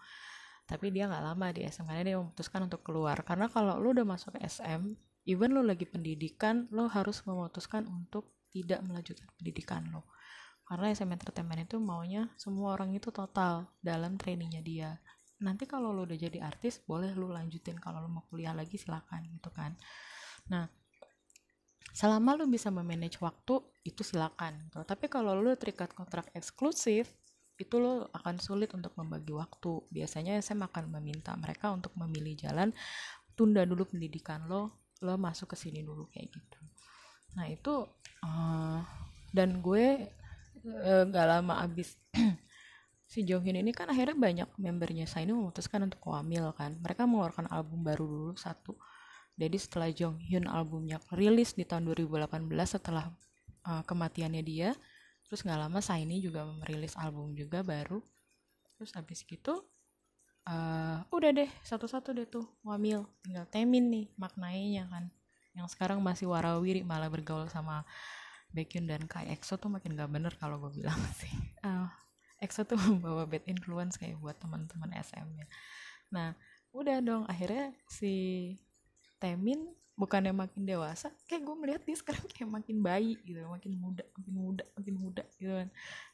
[0.66, 3.22] Tapi dia nggak lama di SM karena dia memutuskan untuk keluar.
[3.22, 8.82] Karena kalau lu udah masuk SM even lo lagi pendidikan lo harus memutuskan untuk tidak
[8.84, 10.04] melanjutkan pendidikan lo.
[10.62, 14.90] Karena SM Entertainment itu maunya semua orang itu total dalam trainingnya dia.
[15.42, 17.76] Nanti kalau lo udah jadi artis boleh lo lanjutin.
[17.80, 19.74] Kalau lo mau kuliah lagi silakan gitu kan.
[20.50, 20.68] Nah
[21.92, 24.80] selama lo bisa memanage waktu itu silakan gitu.
[24.86, 27.12] tapi kalau lo terikat kontrak eksklusif
[27.60, 29.86] itu lo akan sulit untuk membagi waktu.
[29.92, 32.72] Biasanya SM akan meminta mereka untuk memilih jalan
[33.36, 36.58] tunda dulu pendidikan lo lo masuk ke sini dulu kayak gitu.
[37.34, 37.74] Nah itu
[38.22, 38.80] eh,
[39.34, 40.08] dan gue
[40.62, 41.98] eh, gak lama abis
[43.12, 46.78] si Jonghyun ini kan akhirnya banyak membernya Shiny memutuskan untuk wamil kan.
[46.80, 48.78] Mereka mengeluarkan album baru dulu satu.
[49.34, 53.10] Jadi setelah Jonghyun albumnya rilis di tahun 2018 setelah
[53.66, 54.70] eh, kematiannya dia
[55.26, 57.98] terus nggak lama Shiny juga merilis album juga baru.
[58.78, 59.71] Terus habis gitu
[60.42, 65.10] eh udah deh satu-satu deh tuh wamil tinggal Temin nih maknainya kan.
[65.52, 67.84] Yang sekarang masih warawiri malah bergaul sama
[68.52, 71.32] Baekhyun dan Kai EXO tuh makin gak bener kalau gue bilang sih.
[71.64, 71.88] Eh,
[72.42, 75.46] EXO tuh membawa bad influence kayak buat teman-teman SM nya
[76.12, 76.36] nah
[76.74, 78.12] udah dong akhirnya si
[79.22, 84.02] Temin bukannya makin dewasa kayak gue melihat dia sekarang kayak makin bayi gitu makin muda
[84.16, 85.68] makin muda makin muda gitu kan.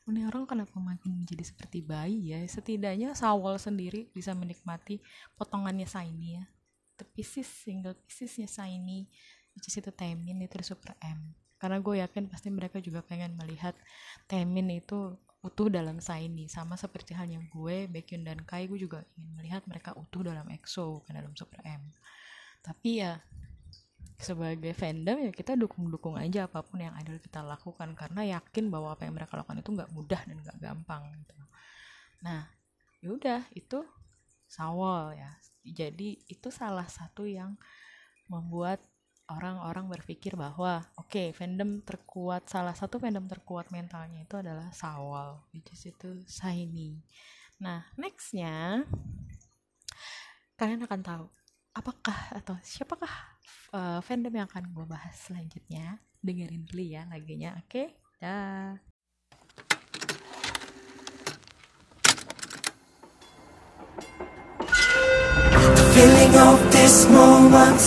[0.08, 2.40] Ini orang kenapa makin menjadi seperti bayi ya?
[2.48, 4.98] Setidaknya Sawol sendiri bisa menikmati
[5.38, 6.44] potongannya Shiny ya.
[6.98, 9.06] The pieces single piecesnya Shiny
[9.54, 11.34] which is itu Temin itu Super M.
[11.58, 13.74] Karena gue yakin pasti mereka juga pengen melihat
[14.26, 19.38] Temin itu utuh dalam Shiny sama seperti halnya gue Baekhyun dan Kai gue juga ingin
[19.38, 21.94] melihat mereka utuh dalam EXO bukan dalam Super M.
[22.62, 23.22] Tapi ya
[24.18, 28.90] sebagai fandom ya kita dukung-dukung aja apa pun yang idol kita lakukan karena yakin bahwa
[28.90, 31.34] apa yang mereka lakukan itu nggak mudah dan nggak gampang gitu.
[32.26, 32.50] Nah,
[32.98, 33.86] yaudah itu
[34.50, 35.30] Sawol ya.
[35.62, 37.54] Jadi itu salah satu yang
[38.26, 38.82] membuat
[39.28, 45.70] orang-orang berpikir bahwa oke fandom terkuat salah satu fandom terkuat mentalnya itu adalah Sawol, which
[45.70, 46.98] is itu Shiny.
[47.62, 48.82] Nah, nextnya
[50.58, 51.24] kalian akan tahu
[51.70, 53.37] apakah atau siapakah
[53.73, 58.79] uh, fandom yang akan gue bahas selanjutnya dengerin dulu ya lagunya oke dah
[65.73, 67.81] The feeling of this moment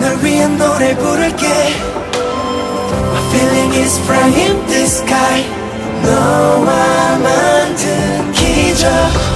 [0.00, 5.38] 널 위한 노래 부를게 My feeling is bright in the sky
[6.02, 8.84] 너와 만든 기적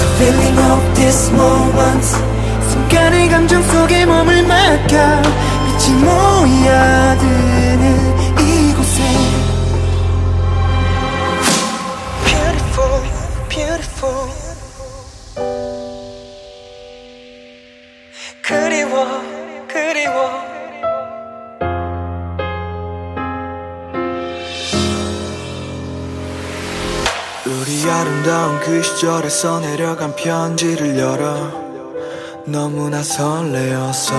[0.01, 2.34] The feeling of this moment
[2.76, 4.97] 순간의 감정 속에 몸을 맡겨
[5.65, 7.86] 빛이 모여드는
[8.38, 9.01] 이곳에.
[12.26, 13.01] Beautiful,
[13.47, 14.30] beautiful.
[18.41, 19.21] 그리워
[19.69, 20.43] 그리워.
[27.45, 31.64] 우리 아름다운 그 시절에서 내려간 편지를 열어
[32.48, 34.14] 너무나 설레어서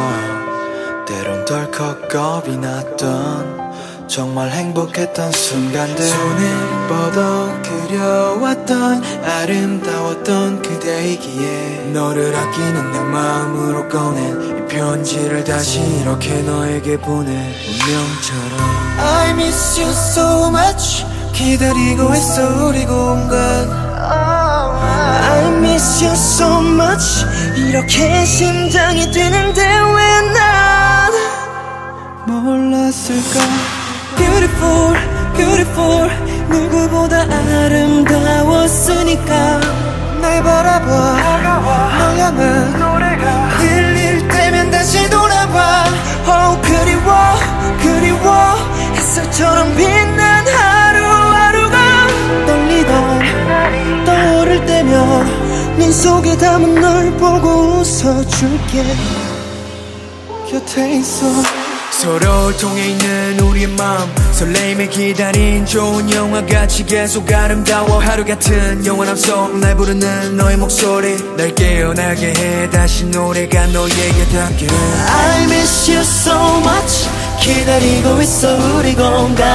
[1.06, 3.66] 때론 덜컥 겁이 났던
[4.08, 6.04] 정말 행복했던 순간들.
[6.04, 16.96] 손을 뻗어 그려왔던 아름다웠던 그대이기에 너를 아끼는 내 마음으로 꺼낸 이 편지를 다시 이렇게 너에게
[16.98, 17.30] 보내.
[17.30, 18.60] 운명처럼.
[18.98, 21.06] I miss you so much.
[21.32, 23.86] 기다리고 있어 우리 공간.
[25.28, 27.24] I miss you so much
[27.56, 31.12] 이렇게 심장이 뛰는데 왜 난
[32.26, 33.40] 몰랐을까?
[34.16, 34.96] Beautiful,
[35.36, 36.10] beautiful
[36.48, 37.22] 누구보다
[37.64, 39.30] 아름다웠으니까.
[40.20, 40.90] 날 바라봐
[41.98, 42.72] 널 향한
[43.58, 45.84] 흘릴 때면 다시 돌아봐.
[46.26, 47.38] Oh 그리워
[47.80, 48.54] 그리워.
[48.96, 50.75] 햇살처럼 빛난 하루
[55.78, 58.82] 네 속에 담은 널 보고 웃어줄게.
[60.50, 61.26] 곁에 있어.
[61.90, 64.10] 서로 통해 있는 우리의 마음.
[64.32, 71.16] 설레임에 기다린 좋은 영화같이 계속 아름다워 하루 같은 영원함 속날 부르는 너의 목소리.
[71.36, 72.70] 날 깨어나게 해.
[72.70, 74.66] 다시 노래가 너에게 닿게.
[75.08, 77.08] I miss you so much.
[77.40, 79.46] 기다리고 있어 우리 공간.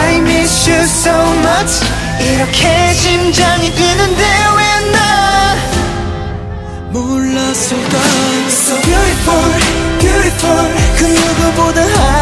[0.00, 4.22] I miss you so much 이렇게 심장이 뛰는데
[4.56, 5.56] 왜나
[6.90, 7.98] 몰랐을까?
[8.48, 9.52] So beautiful,
[9.98, 10.74] beautiful.
[10.98, 11.78] 그 누구보다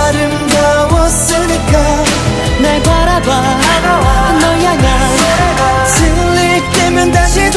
[0.07, 1.75] 아름다웠으니까.
[2.63, 3.31] 날 바라봐
[4.39, 4.91] 널 향한
[5.97, 7.50] 들릴 때면 다시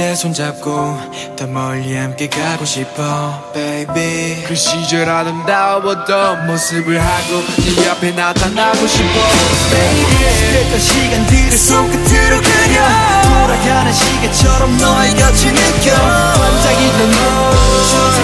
[0.00, 0.98] 그대 손잡고
[1.36, 4.44] 더 멀리 함께 가고 싶어 baby.
[4.46, 9.20] 그 시절 아름다웠던 모습을 하고 네 옆에 나타나고 싶어
[9.68, 12.80] 스쳤던 시간들을 손끝으로 그려.
[13.24, 15.92] 돌아가는 시계처럼 너의 곁을 느껴.
[15.92, 17.50] 반짝이던 너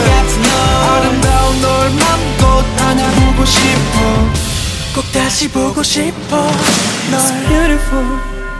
[0.08, 0.48] 같은 너
[0.94, 4.00] 아름다운 널 맘껏 안아보고 싶어.
[4.94, 6.36] 꼭 다시 보고 싶어
[7.10, 7.20] 널.
[7.46, 8.06] Beautiful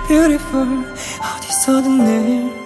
[0.07, 0.85] beautiful.
[1.19, 2.66] 어디서든 늘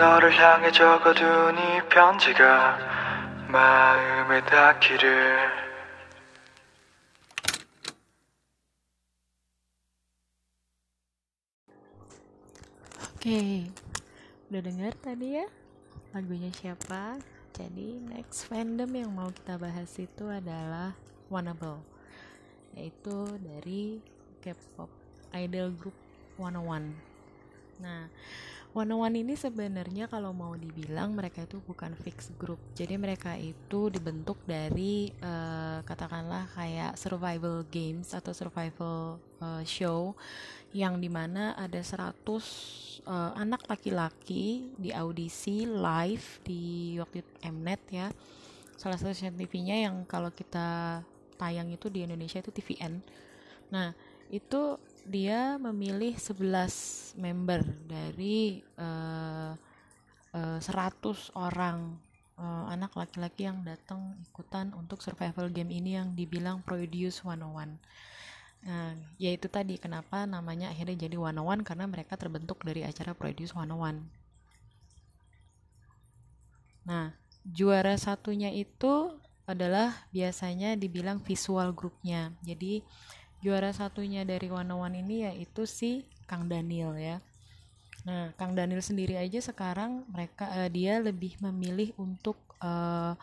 [0.00, 2.78] 너를 향해 적어둔 이 편지가
[3.48, 5.66] 마음에 닿기를
[13.26, 13.66] Oke,
[14.46, 15.46] udah dengar tadi ya
[16.14, 17.18] lagunya siapa?
[17.58, 20.94] Jadi next fandom yang mau kita bahas itu adalah
[21.26, 21.82] Wanable,
[22.78, 23.98] yaitu dari
[24.44, 24.86] K-pop
[25.34, 25.96] idol group
[26.38, 26.94] 101.
[27.82, 28.06] Nah,
[28.71, 32.55] 101 ini sebenarnya kalau mau dibilang mereka itu bukan fix group.
[32.71, 40.15] Jadi mereka itu dibentuk dari eh, katakanlah kayak survival games atau survival eh, show
[40.71, 42.15] yang di mana ada 100
[43.03, 48.07] eh, anak laki-laki di audisi live di waktu Mnet ya.
[48.79, 51.03] Salah satu stasiun TV-nya yang kalau kita
[51.35, 53.03] tayang itu di Indonesia itu TVN.
[53.67, 53.91] Nah,
[54.31, 59.53] itu dia memilih 11 member dari eh,
[60.33, 61.97] eh, 100 orang
[62.37, 67.77] eh, anak laki-laki yang datang ikutan untuk survival game ini yang dibilang Produce 101.
[68.61, 74.05] Nah, yaitu tadi kenapa namanya akhirnya jadi 101 karena mereka terbentuk dari acara Produce 101.
[76.85, 77.13] Nah,
[77.45, 79.17] juara satunya itu
[79.49, 82.31] adalah biasanya dibilang visual grupnya.
[82.45, 82.85] Jadi
[83.41, 87.17] juara satunya dari 101 ini yaitu si Kang Daniel ya.
[88.05, 93.13] Nah, Kang Daniel sendiri aja sekarang mereka eh, dia lebih memilih untuk eh,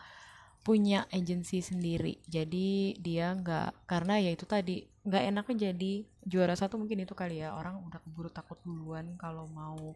[0.63, 2.19] punya agensi sendiri.
[2.27, 5.93] Jadi dia nggak karena ya itu tadi nggak enaknya jadi
[6.27, 9.95] juara satu mungkin itu kali ya orang udah keburu takut duluan kalau mau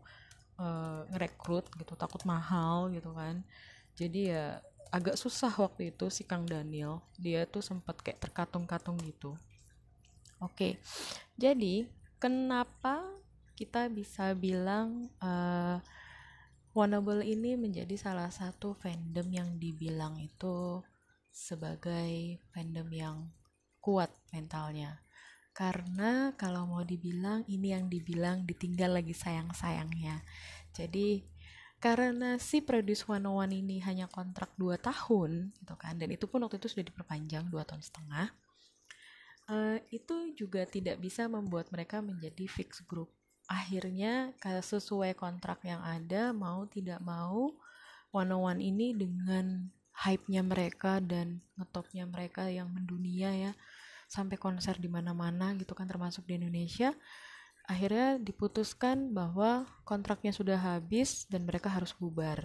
[1.11, 3.43] ngerekrut gitu takut mahal gitu kan.
[3.99, 4.63] Jadi ya
[4.93, 9.35] agak susah waktu itu si Kang Daniel dia tuh sempat kayak terkatung-katung gitu.
[10.43, 10.77] Oke,
[11.39, 11.87] jadi
[12.19, 12.99] kenapa
[13.55, 15.79] kita bisa bilang eh
[16.73, 20.81] Wanable ini menjadi salah satu fandom yang dibilang itu
[21.29, 23.17] sebagai fandom yang
[23.77, 24.97] kuat mentalnya.
[25.53, 30.25] Karena kalau mau dibilang ini yang dibilang ditinggal lagi sayang-sayangnya.
[30.73, 31.21] Jadi
[31.77, 36.57] karena si Produce 101 ini hanya kontrak 2 tahun gitu kan dan itu pun waktu
[36.57, 38.31] itu sudah diperpanjang 2 tahun setengah
[39.49, 43.11] eh, itu juga tidak bisa membuat mereka menjadi fix group.
[43.47, 47.51] Akhirnya kalau sesuai kontrak yang ada mau tidak mau
[48.15, 53.51] 101 ini dengan hype-nya mereka dan ngetopnya mereka yang mendunia ya
[54.09, 56.93] sampai konser di mana-mana gitu kan termasuk di Indonesia
[57.65, 62.43] akhirnya diputuskan bahwa kontraknya sudah habis dan mereka harus bubar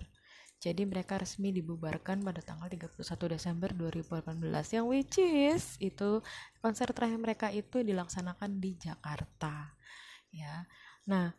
[0.59, 2.99] jadi mereka resmi dibubarkan pada tanggal 31
[3.31, 6.23] Desember 2018 yang which is itu
[6.59, 9.75] konser terakhir mereka itu dilaksanakan di Jakarta
[10.35, 10.67] ya
[11.07, 11.33] nah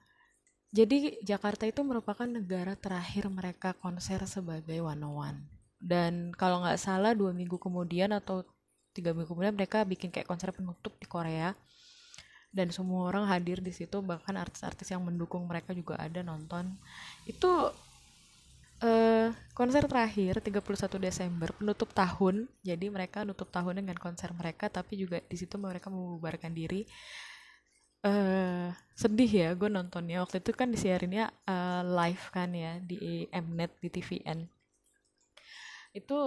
[0.70, 5.40] jadi Jakarta itu merupakan negara terakhir mereka konser sebagai one on one.
[5.82, 8.46] Dan kalau nggak salah dua minggu kemudian atau
[8.94, 11.58] tiga minggu kemudian mereka bikin kayak konser penutup di Korea.
[12.54, 16.78] Dan semua orang hadir di situ bahkan artis-artis yang mendukung mereka juga ada nonton.
[17.26, 17.74] Itu
[18.80, 22.48] eh konser terakhir 31 Desember penutup tahun.
[22.64, 26.88] Jadi mereka nutup tahun dengan konser mereka tapi juga di situ mereka membubarkan diri.
[28.04, 30.24] Eh sedih ya gue nontonnya.
[30.24, 34.40] Waktu itu kan disiarinnya eh, live kan ya di Mnet di TVN
[35.98, 36.20] itu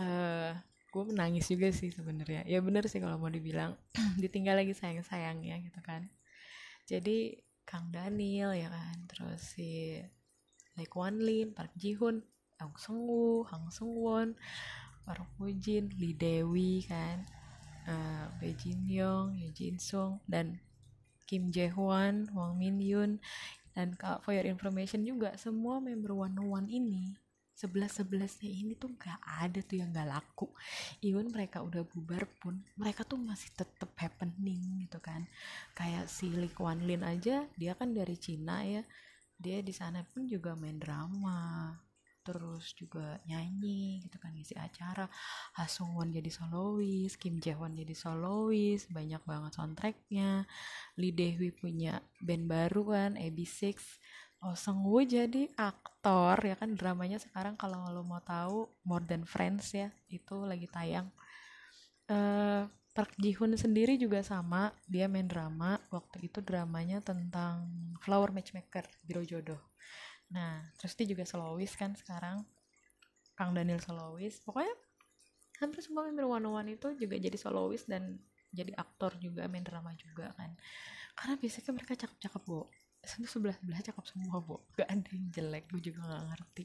[0.00, 0.52] eh
[0.92, 2.44] gue menangis juga sih sebenarnya.
[2.44, 3.72] Ya bener sih kalau mau dibilang.
[4.22, 6.10] Ditinggal lagi sayang sayangnya gitu kan.
[6.90, 10.02] Jadi Kang Daniel ya kan terus si
[10.76, 12.22] Lee Kwan Lin Park Ji Hoon
[12.62, 14.28] Ong Seung Woo Hang Seung Won
[15.02, 17.26] Park Bo Jin Lee Dewi kan
[17.88, 20.62] eh Bae Jin Young Yoo Jin Sung dan
[21.32, 23.16] Kim Jae Hwan, Wang Min Yoon,
[23.72, 27.16] dan for your information juga semua member One on One ini
[27.56, 30.52] sebelas sebelasnya ini tuh gak ada tuh yang gak laku.
[31.00, 35.24] Even mereka udah bubar pun mereka tuh masih tetep happening gitu kan.
[35.72, 38.84] Kayak si Lee Kuan Lin aja dia kan dari Cina ya
[39.42, 41.74] dia di sana pun juga main drama
[42.22, 45.10] terus juga nyanyi gitu kan ngisi acara.
[45.58, 50.46] Ha Sung Won jadi solois Kim Jae Hwan jadi solois banyak banget soundtracknya.
[50.94, 53.98] Lee Dewi punya band baru kan AB6
[54.42, 59.22] Oh Seung Woo jadi aktor ya kan dramanya sekarang kalau lo mau tahu More Than
[59.22, 61.06] Friends ya itu lagi tayang.
[62.10, 62.62] Eh
[62.92, 64.68] Park Ji Hoon sendiri juga sama.
[64.84, 65.80] Dia main drama.
[65.88, 67.64] Waktu itu dramanya tentang
[68.04, 69.60] Flower Matchmaker Biro Jodoh.
[70.32, 72.44] Nah terus dia juga solois kan sekarang.
[73.32, 74.76] Kang Daniel solois pokoknya
[75.56, 78.20] hampir semua member One on One itu juga jadi solois dan
[78.52, 80.52] jadi aktor juga main drama juga kan.
[81.16, 82.68] Karena biasanya mereka cakep-cakep bu
[83.02, 86.64] itu sebelah sebelah cakep semua bu gak ada yang jelek gue juga gak ngerti.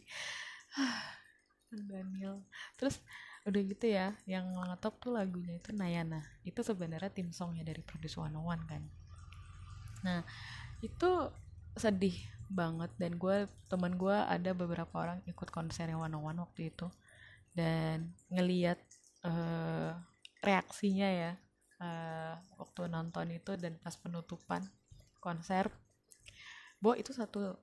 [1.67, 2.35] Kang Daniel.
[2.75, 2.99] Terus
[3.47, 6.19] udah gitu ya yang ngetop tuh lagunya itu Nayana.
[6.43, 8.83] Itu sebenarnya tim songnya dari Produce 101 kan.
[10.03, 10.21] Nah
[10.83, 11.31] itu
[11.79, 12.17] sedih
[12.51, 16.87] banget dan gue teman gue ada beberapa orang ikut konser yang 101 waktu itu.
[17.55, 18.77] Dan ngeliat
[19.23, 19.91] eh,
[20.43, 21.31] reaksinya ya
[21.79, 24.67] eh, waktu nonton itu dan pas penutupan
[25.23, 25.71] konser.
[26.83, 27.55] Bo itu satu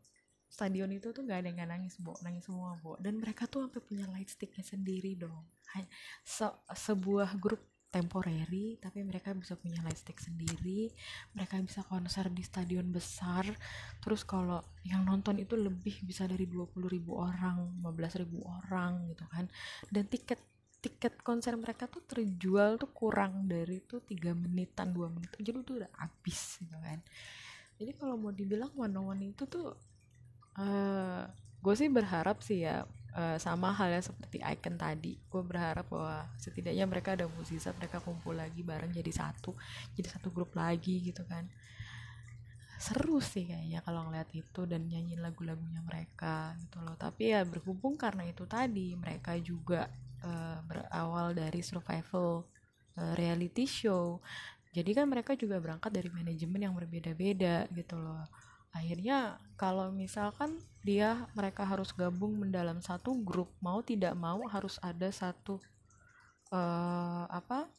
[0.55, 2.15] stadion itu tuh gak ada yang gak nangis Bo.
[2.23, 2.95] Nangis semua Bo.
[3.03, 5.43] Dan mereka tuh sampai punya light sticknya sendiri dong.
[6.23, 7.59] Se- sebuah grup
[7.95, 10.91] temporary tapi mereka bisa punya light stick sendiri.
[11.35, 13.47] Mereka bisa konser di stadion besar.
[14.03, 19.27] Terus kalau yang nonton itu lebih bisa dari 20.000 ribu orang 15.000 ribu orang gitu
[19.31, 19.47] kan.
[19.87, 20.39] Dan tiket
[20.85, 25.81] tiket konser mereka tuh terjual tuh kurang dari tuh tiga menitan dua menit jadi tuh
[25.81, 27.01] udah habis gitu kan.
[27.81, 29.94] Jadi kalau mau dibilang one on one itu tuh
[30.61, 31.23] eh
[31.65, 32.85] gue sih berharap sih ya
[33.17, 35.17] eh, sama halnya seperti Icon tadi.
[35.31, 39.57] Gue berharap bahwa setidaknya mereka ada musisi mereka kumpul lagi bareng jadi satu
[39.97, 41.49] jadi satu grup lagi gitu kan.
[42.85, 46.95] Seru sih kayaknya kalau ngeliat itu dan nyanyiin lagu-lagunya mereka gitu loh.
[47.01, 49.89] Tapi ya berhubung karena itu tadi mereka juga
[50.21, 52.45] eh, berawal dari survival
[53.01, 54.21] eh, reality show.
[54.75, 58.27] Jadi kan mereka juga berangkat dari manajemen yang berbeda-beda gitu loh
[58.75, 65.09] akhirnya kalau misalkan dia mereka harus gabung mendalam satu grup mau tidak mau harus ada
[65.09, 65.63] satu
[66.53, 67.71] eh apa?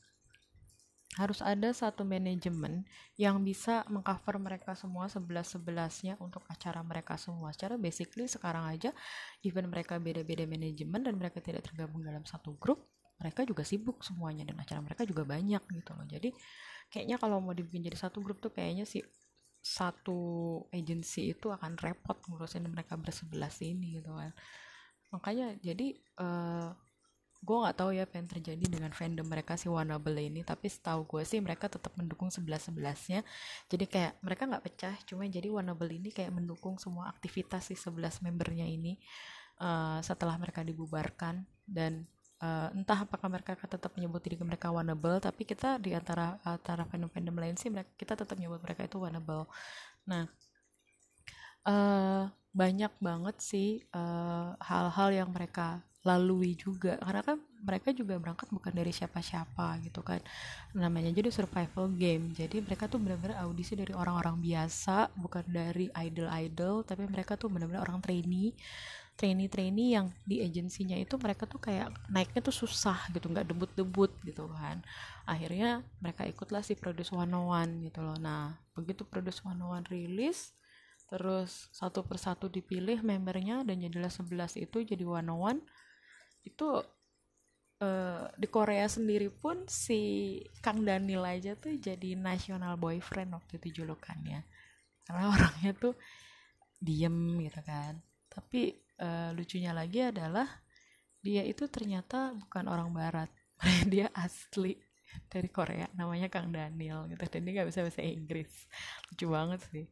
[1.15, 2.83] Harus ada satu manajemen
[3.15, 7.55] yang bisa mengcover mereka semua sebelas sebelasnya untuk acara mereka semua.
[7.55, 8.91] Secara basically sekarang aja
[9.39, 12.83] even mereka beda-beda manajemen dan mereka tidak tergabung dalam satu grup
[13.15, 16.03] mereka juga sibuk semuanya dan acara mereka juga banyak gitu loh.
[16.03, 16.29] Jadi
[16.91, 18.99] kayaknya kalau mau dibikin jadi satu grup tuh kayaknya si
[19.65, 20.21] satu
[20.69, 24.29] agency itu akan repot ngurusin mereka bersebelas ini gitu kan.
[25.09, 26.69] Makanya jadi eh
[27.45, 31.05] gue nggak tahu ya apa yang terjadi dengan fandom mereka si Wanable ini tapi setahu
[31.05, 33.21] gue sih mereka tetap mendukung sebelas sebelasnya
[33.69, 38.17] jadi kayak mereka nggak pecah cuma jadi Wanable ini kayak mendukung semua aktivitas si sebelas
[38.25, 38.97] membernya ini
[39.61, 41.45] eh, setelah mereka dibubarkan.
[41.65, 42.05] Dan
[42.45, 47.35] eh, entah apakah mereka tetap menyebut diri mereka Wanable tapi kita di antara antara fandom-fandom
[47.41, 49.43] lain sih mereka kita tetap menyebut mereka itu Wanable
[50.09, 50.23] nah
[51.65, 52.23] eh
[52.55, 56.95] banyak banget sih eh, hal-hal yang mereka lalui juga.
[57.01, 60.21] Karena kan mereka juga berangkat bukan dari siapa-siapa gitu kan.
[60.77, 62.31] Namanya jadi survival game.
[62.37, 67.81] Jadi mereka tuh benar-benar audisi dari orang-orang biasa bukan dari idol-idol tapi mereka tuh benar-benar
[67.89, 68.53] orang trainee
[69.15, 74.51] trainee-trainee yang di agensinya itu mereka tuh kayak naiknya tuh susah gitu nggak debut-debut gitu
[74.51, 74.83] kan.
[75.23, 78.19] Akhirnya mereka ikutlah si Produce 101 gitu loh.
[78.19, 80.51] Nah begitu Produce 101 rilis
[81.05, 85.61] terus satu persatu dipilih membernya dan jadilah 11 itu jadi 101
[86.49, 86.67] itu
[87.79, 93.81] eh, di Korea sendiri pun si Kang Daniel aja tuh jadi national boyfriend waktu itu
[93.81, 94.43] julukannya.
[95.07, 95.93] Karena orangnya tuh
[96.83, 98.01] diem gitu kan.
[98.27, 100.47] Tapi eh, lucunya lagi adalah
[101.25, 103.29] dia itu ternyata bukan orang barat
[103.91, 104.77] dia asli
[105.31, 107.23] dari Korea namanya Kang Daniel gitu.
[107.31, 108.51] Dan dia nggak bisa bahasa Inggris.
[109.11, 109.85] Lucu banget sih.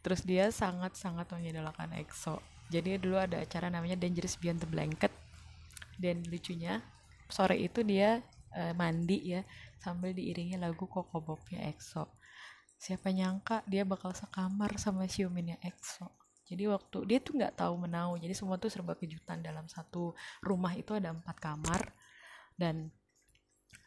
[0.00, 2.40] Terus dia sangat sangat mengidolakan EXO.
[2.70, 5.12] Jadi dulu ada acara namanya Dangerous Beyond the Blanket.
[6.00, 6.80] Dan lucunya
[7.28, 8.24] sore itu dia
[8.56, 9.44] eh, mandi ya
[9.80, 12.08] sambil diiringi lagu Coco Bopnya EXO.
[12.80, 16.19] Siapa nyangka dia bakal sekamar sama Xiuminnya EXO
[16.50, 18.18] jadi waktu dia tuh nggak tahu menau.
[18.18, 19.38] Jadi semua tuh serba kejutan.
[19.38, 21.94] Dalam satu rumah itu ada empat kamar.
[22.58, 22.90] Dan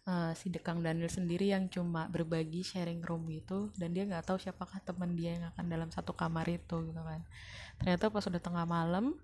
[0.08, 3.68] eh, si Dekang Daniel sendiri yang cuma berbagi sharing room itu.
[3.76, 7.20] Dan dia nggak tahu siapakah teman dia yang akan dalam satu kamar itu gitu kan.
[7.84, 9.20] Ternyata pas udah tengah malam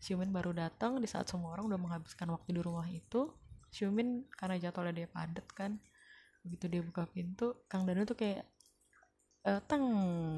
[0.00, 0.96] Xiumin baru datang.
[0.96, 3.28] Di saat semua orang udah menghabiskan waktu di rumah itu
[3.68, 5.76] Xiumin karena jadwalnya dia padat kan
[6.38, 8.48] begitu dia buka pintu Kang Daniel tuh kayak
[9.44, 9.84] eh, teng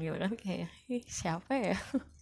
[0.03, 0.35] gitu kan.
[0.35, 0.67] Kayak
[1.07, 1.79] siapa ya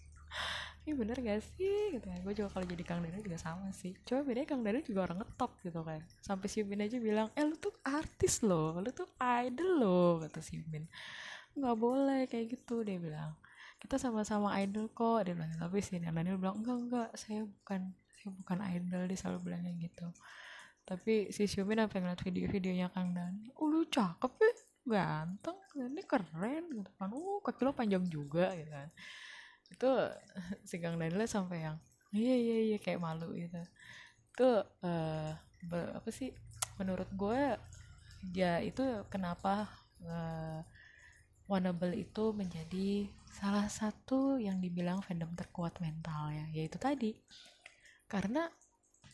[0.89, 1.93] ini bener gak sih?
[1.93, 3.93] Gitu kan gue juga kalau jadi Kang Daniel juga sama sih.
[4.01, 6.01] Coba bedanya Kang Daniel juga orang ngetop gitu kan.
[6.25, 8.81] Sampai Xiumin aja bilang eh lu tuh artis loh.
[8.81, 10.89] Lu tuh idol loh kata Xiumin
[11.59, 13.37] nggak boleh kayak gitu dia bilang.
[13.77, 15.53] Kita sama-sama idol kok dia bilang.
[15.53, 17.09] Tapi si Daniel bilang enggak enggak.
[17.13, 20.07] Saya bukan saya bukan idol dia selalu bilangnya gitu.
[20.89, 24.51] Tapi si Xiumin apa ngeliat video-videonya Kang Daniel oh lu cakep ya.
[24.89, 25.59] Ganteng.
[25.77, 27.13] Ini keren gitu kan.
[27.13, 28.89] Uh kaki lo panjang juga gitu kan
[29.73, 29.89] itu
[30.69, 31.77] si Kang Daniel sampai yang
[32.15, 33.57] iya iya iya kayak malu gitu.
[34.33, 34.49] Itu
[35.69, 36.29] be- apa sih
[36.79, 37.41] menurut gue
[38.35, 39.67] ya itu kenapa
[40.03, 40.61] eh,
[41.49, 47.11] Wanable itu menjadi salah satu yang dibilang fandom terkuat mental ya yaitu tadi.
[48.11, 48.47] Karena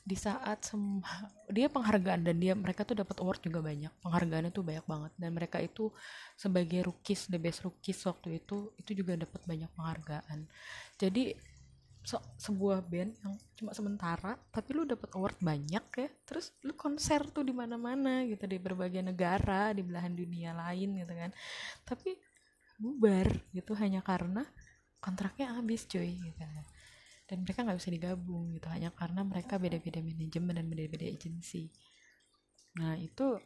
[0.06, 1.02] di saat sem-
[1.50, 3.92] dia penghargaan dan dia mereka tuh dapat award juga banyak.
[4.06, 5.12] Penghargaannya tuh banyak banget.
[5.18, 5.90] Dan mereka itu
[6.38, 10.40] sebagai rookies the best rookies waktu itu itu juga dapat banyak penghargaan.
[11.02, 11.34] Jadi
[12.06, 16.08] se- sebuah band yang cuma sementara tapi lu dapat award banyak ya.
[16.28, 21.14] Terus lu konser tuh di mana-mana gitu di berbagai negara di belahan dunia lain gitu
[21.22, 21.32] kan.
[21.90, 22.12] Tapi
[22.82, 24.44] bubar gitu hanya karena
[25.04, 26.44] kontraknya habis cuy gitu
[27.26, 31.70] dan mereka nggak bisa digabung gitu hanya karena mereka beda-beda manajemen dan beda-beda agensi
[32.76, 33.40] nah itu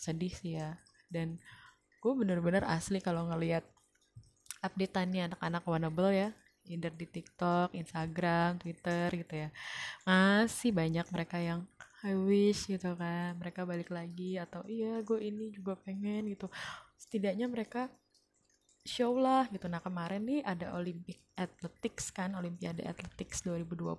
[0.00, 0.80] sedih sih ya.
[1.12, 1.36] Dan
[2.00, 3.62] gue bener-bener asli kalau ngelihat
[4.64, 6.30] updateannya anak-anak Wanable ya
[6.68, 9.48] either di TikTok, Instagram, Twitter gitu ya.
[10.08, 11.68] Masih banyak mereka yang
[12.00, 13.36] I wish gitu kan.
[13.36, 16.48] Mereka balik lagi atau iya gue ini juga pengen gitu.
[16.96, 17.92] Setidaknya mereka
[18.84, 19.68] show lah gitu.
[19.68, 23.96] Nah kemarin nih ada Olympic Athletics kan Olimpiade Athletics 2020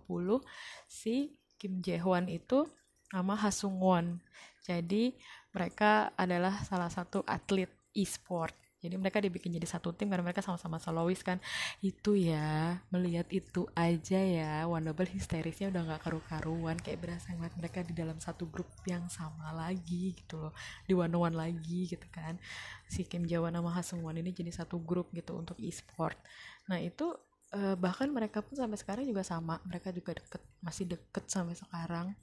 [0.90, 2.66] si Kim Jae Hwan itu
[3.12, 4.18] sama Ha Sung Won.
[4.62, 5.14] Jadi
[5.52, 10.82] mereka adalah salah satu atlet e-sport jadi mereka dibikin jadi satu tim karena mereka sama-sama
[10.82, 11.38] solois kan.
[11.86, 17.86] Itu ya melihat itu aja ya Wonderful histerisnya udah nggak karu-karuan kayak berasa ngeliat mereka
[17.86, 20.54] di dalam satu grup yang sama lagi gitu loh
[20.90, 22.42] di one one lagi gitu kan.
[22.90, 26.18] Si Kim Jawan sama Ha Sung Won ini jadi satu grup gitu untuk e-sport.
[26.66, 27.14] Nah itu
[27.54, 32.18] eh, bahkan mereka pun sampai sekarang juga sama mereka juga deket masih deket sampai sekarang.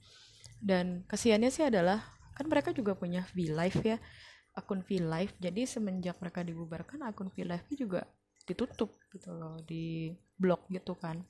[0.59, 2.03] Dan kesiannya sih adalah
[2.35, 3.95] kan mereka juga punya V Live ya
[4.59, 5.33] akun V Live.
[5.39, 8.03] Jadi semenjak mereka dibubarkan akun V Live juga
[8.43, 11.23] ditutup gitu loh di blok gitu kan.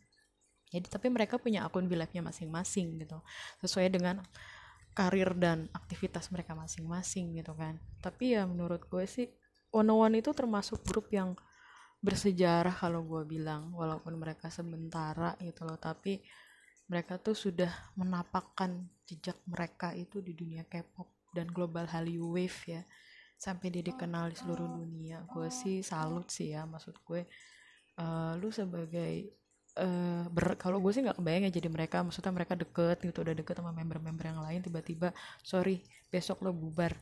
[0.70, 3.22] Jadi tapi mereka punya akun V Live nya masing-masing gitu
[3.62, 4.22] sesuai dengan
[4.98, 7.78] karir dan aktivitas mereka masing-masing gitu kan.
[8.02, 9.30] Tapi ya menurut gue sih
[9.70, 11.38] One One itu termasuk grup yang
[12.00, 15.78] bersejarah kalau gue bilang walaupun mereka sementara gitu loh.
[15.78, 16.20] Tapi
[16.90, 22.82] mereka tuh sudah menapakkan jejak mereka itu di dunia K-pop dan global Hallyu Wave ya
[23.40, 25.24] sampai dia dikenal di seluruh dunia.
[25.32, 27.24] Gue sih salut sih ya maksud gue
[27.96, 29.32] eh, lu sebagai
[29.80, 33.32] eh ber kalau gue sih nggak kebayang ya jadi mereka maksudnya mereka deket gitu udah
[33.38, 35.80] deket sama member-member yang lain tiba-tiba sorry
[36.12, 37.00] besok lo bubar.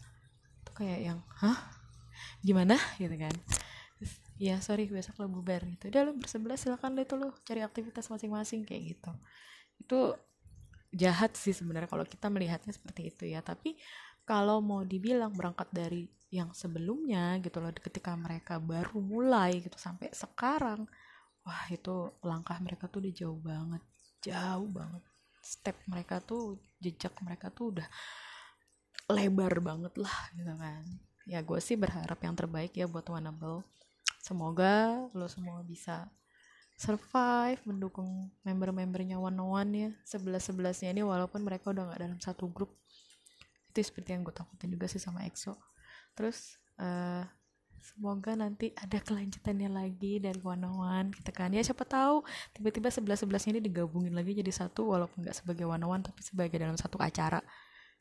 [0.61, 1.57] Tuh kayak yang hah?
[2.45, 2.77] Gimana?
[3.01, 3.33] Gitu kan.
[4.37, 5.65] Ya sorry besok lo bubar.
[5.65, 5.89] Gitu.
[5.89, 9.11] Udah lo bersebelah silakan lo itu lo cari aktivitas masing-masing kayak gitu.
[9.81, 9.99] Itu
[10.93, 13.41] jahat sih sebenarnya kalau kita melihatnya seperti itu ya.
[13.41, 13.73] Tapi
[14.27, 20.11] kalau mau dibilang berangkat dari yang sebelumnya gitu loh ketika mereka baru mulai gitu sampai
[20.11, 20.83] sekarang
[21.47, 23.83] wah itu langkah mereka tuh udah jauh banget
[24.21, 25.03] jauh banget.
[25.39, 27.87] Step mereka tuh jejak mereka tuh udah
[29.07, 30.83] lebar banget lah gitu kan.
[31.27, 33.63] Ya gue sih berharap yang terbaik ya buat Wanable
[34.23, 36.11] semoga lo semua bisa
[36.75, 42.51] survive mendukung member-membernya one one ya sebelas sebelasnya ini walaupun mereka udah nggak dalam satu
[42.51, 42.75] grup.
[43.71, 45.55] Itu seperti yang gue takutin juga sih sama EXO
[46.17, 47.23] terus eh,
[47.87, 51.53] semoga nanti ada kelanjutannya lagi dari one one gitu kan.
[51.55, 55.85] Ya siapa tahu tiba-tiba sebelas sebelasnya ini digabungin lagi jadi satu walaupun nggak sebagai one
[55.85, 57.39] one tapi sebagai dalam satu acara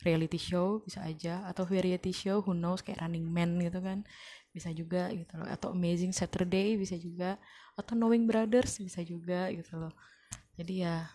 [0.03, 1.47] reality show bisa aja.
[1.47, 4.03] Atau variety show who knows kayak Running Man gitu kan.
[4.51, 5.47] Bisa juga gitu loh.
[5.47, 7.39] Atau Amazing Saturday bisa juga.
[7.79, 9.93] Atau Knowing Brothers bisa juga gitu loh.
[10.57, 11.07] Jadi ya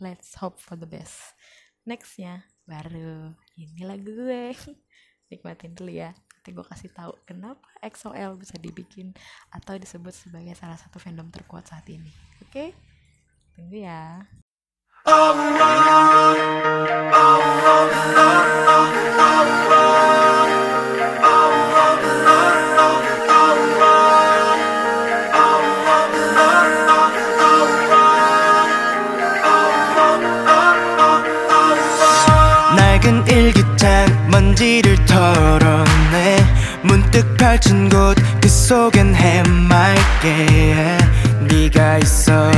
[0.00, 1.36] let's hope for the best.
[1.84, 3.36] Nextnya baru.
[3.60, 4.56] Ini lagu gue
[5.32, 6.12] nikmatin dulu ya.
[6.14, 9.16] Nanti gue kasih tahu kenapa XOL bisa dibikin
[9.48, 12.12] atau disebut sebagai salah satu fandom terkuat saat ini.
[12.44, 12.76] Oke?
[13.56, 14.24] Tunggu ya.
[17.14, 18.43] 낡은
[34.54, 36.36] 먼지를 털어내
[36.82, 40.98] 문득 펼친 곳 그 속엔 해맑게
[41.48, 42.50] 네가 있어.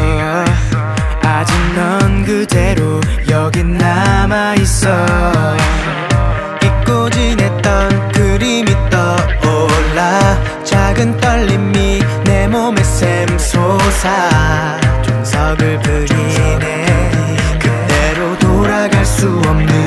[1.22, 4.88] 아직 넌 그대로 여기 남아있어.
[6.62, 10.36] 잊고 지냈던 그림이 떠올라.
[10.64, 14.80] 작은 떨림이 내 몸에 샘솟아.
[15.02, 17.36] 종석을 부리네.
[17.60, 19.85] 그대로 돌아갈 수 없는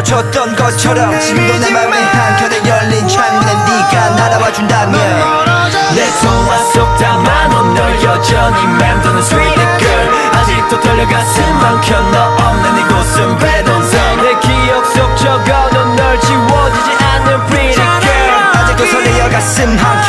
[0.00, 5.00] 웃어줬던 것처럼 지금도 내 맘의 한켠에 열린 창문에 네가 날아와 준다면
[5.94, 10.30] 내 통화 속 담아놓은 널 여전히 맴도는 sweet girl.
[10.32, 18.00] 아직도 떨려 가슴만큼 너 없는 이곳은 배동선 내 기억 속 적어놓은 널 지워지지 않는 pretty
[18.00, 18.56] girl.
[18.56, 19.99] 아직도 설레어 가슴 한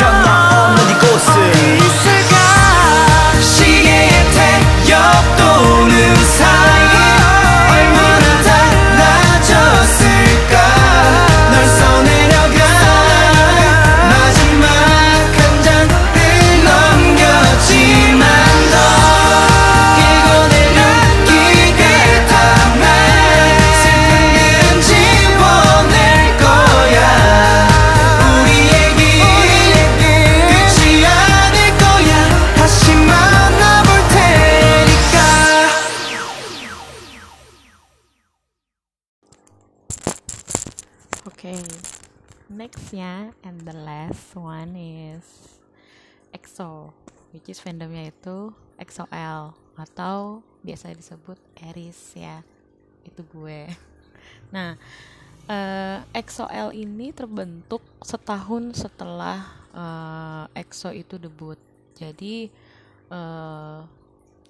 [47.32, 51.38] which is fandomnya itu EXO-L atau biasa disebut
[51.72, 52.44] Aries ya,
[53.06, 53.68] itu gue.
[54.54, 54.76] Nah,
[55.48, 59.40] eh, EXO-L ini terbentuk setahun setelah
[59.74, 61.56] eh, EXO itu debut.
[61.96, 62.52] Jadi
[63.12, 63.80] eh,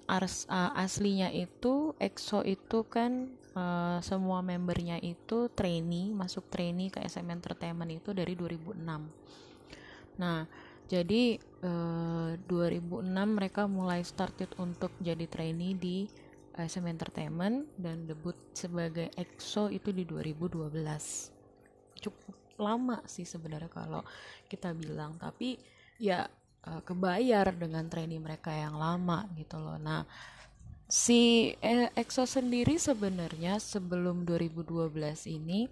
[0.07, 6.99] ars- ah, aslinya itu EXO itu kan eh, semua membernya itu trainee masuk trainee ke
[7.03, 9.07] SM Entertainment itu dari 2006
[10.13, 10.45] nah
[10.93, 16.05] jadi eh, 2006 mereka mulai started untuk jadi trainee di
[16.53, 20.69] SM Entertainment dan debut sebagai EXO itu di 2012
[21.97, 24.05] cukup lama sih sebenarnya kalau
[24.45, 25.57] kita bilang tapi
[25.97, 26.29] ya
[26.61, 29.81] eh, kebayar dengan trainee mereka yang lama gitu loh.
[29.81, 30.05] Nah
[30.85, 34.93] si eh, EXO sendiri sebenarnya sebelum 2012
[35.25, 35.65] ini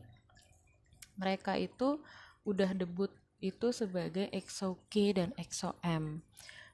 [1.13, 2.01] mereka itu
[2.41, 6.21] udah debut itu sebagai EXO K dan EXO M.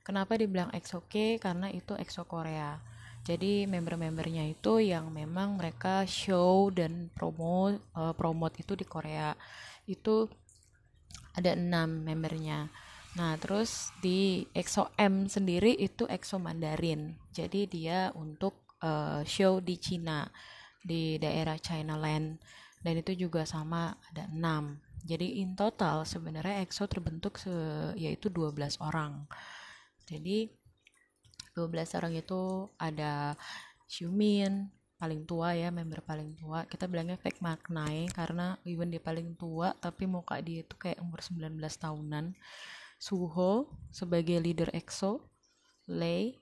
[0.03, 1.39] Kenapa dibilang EXO K?
[1.39, 2.79] Karena itu EXO Korea.
[3.27, 9.35] Jadi member-membernya itu yang memang mereka show dan promo eh, promote itu di Korea.
[9.83, 10.31] Itu
[11.35, 12.71] ada enam membernya.
[13.19, 17.19] Nah, terus di EXO M sendiri itu EXO Mandarin.
[17.35, 20.23] Jadi dia untuk eh, show di Cina,
[20.79, 22.39] di daerah China Land.
[22.79, 24.86] Dan itu juga sama ada enam.
[25.07, 29.23] Jadi in total sebenarnya EXO terbentuk se- yaitu 12 orang.
[30.03, 30.51] Jadi
[31.55, 33.39] 12 orang itu ada
[33.87, 34.67] Xiumin
[34.99, 36.67] paling tua ya member paling tua.
[36.67, 41.23] Kita bilangnya fake maknai karena even dia paling tua tapi muka dia itu kayak umur
[41.23, 42.35] 19 tahunan.
[42.99, 45.23] Suho sebagai leader EXO.
[45.87, 46.35] Lei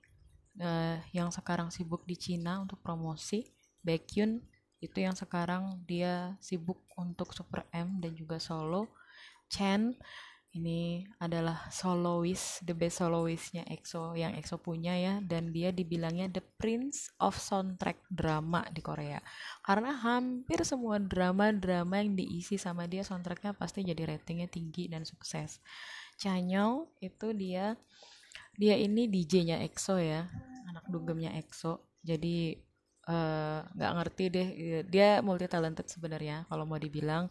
[0.57, 3.45] eh, yang sekarang sibuk di Cina untuk promosi.
[3.85, 4.41] Baekhyun
[4.83, 8.91] itu yang sekarang dia sibuk untuk Super M dan juga solo
[9.49, 9.95] Chen
[10.55, 16.39] ini adalah soloist, the best soloistnya EXO yang EXO punya ya, dan dia dibilangnya the
[16.55, 19.19] prince of soundtrack drama di Korea.
[19.59, 25.59] Karena hampir semua drama-drama yang diisi sama dia soundtracknya pasti jadi ratingnya tinggi dan sukses.
[26.15, 27.75] Chanyeol itu dia
[28.55, 30.23] dia ini DJ-nya EXO ya,
[30.71, 31.83] anak dugemnya EXO.
[31.99, 32.55] Jadi
[33.09, 34.47] eh, nggak ngerti deh,
[34.87, 37.29] dia multi talented sebenarnya kalau mau dibilang.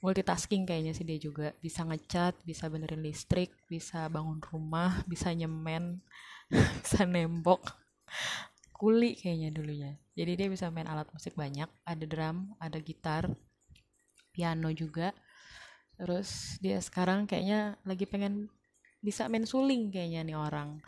[0.00, 1.52] Multitasking kayaknya sih dia juga.
[1.60, 6.00] Bisa ngecat bisa benerin listrik bisa bangun rumah bisa nyemen
[6.84, 7.60] bisa nembok.
[8.72, 9.92] Kuli kayaknya dulunya.
[10.16, 11.68] Jadi dia bisa main alat musik banyak.
[11.84, 13.28] Ada drum ada gitar
[14.32, 15.12] piano juga.
[16.00, 18.48] Terus dia sekarang kayaknya lagi pengen
[19.04, 20.80] bisa main suling kayaknya nih orang.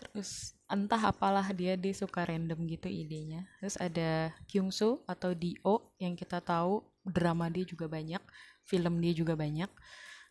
[0.00, 3.44] Terus entah apalah dia dia suka random gitu idenya.
[3.60, 8.20] Terus ada Kyungsu atau Dio yang kita tahu drama dia juga banyak
[8.64, 9.68] film dia juga banyak.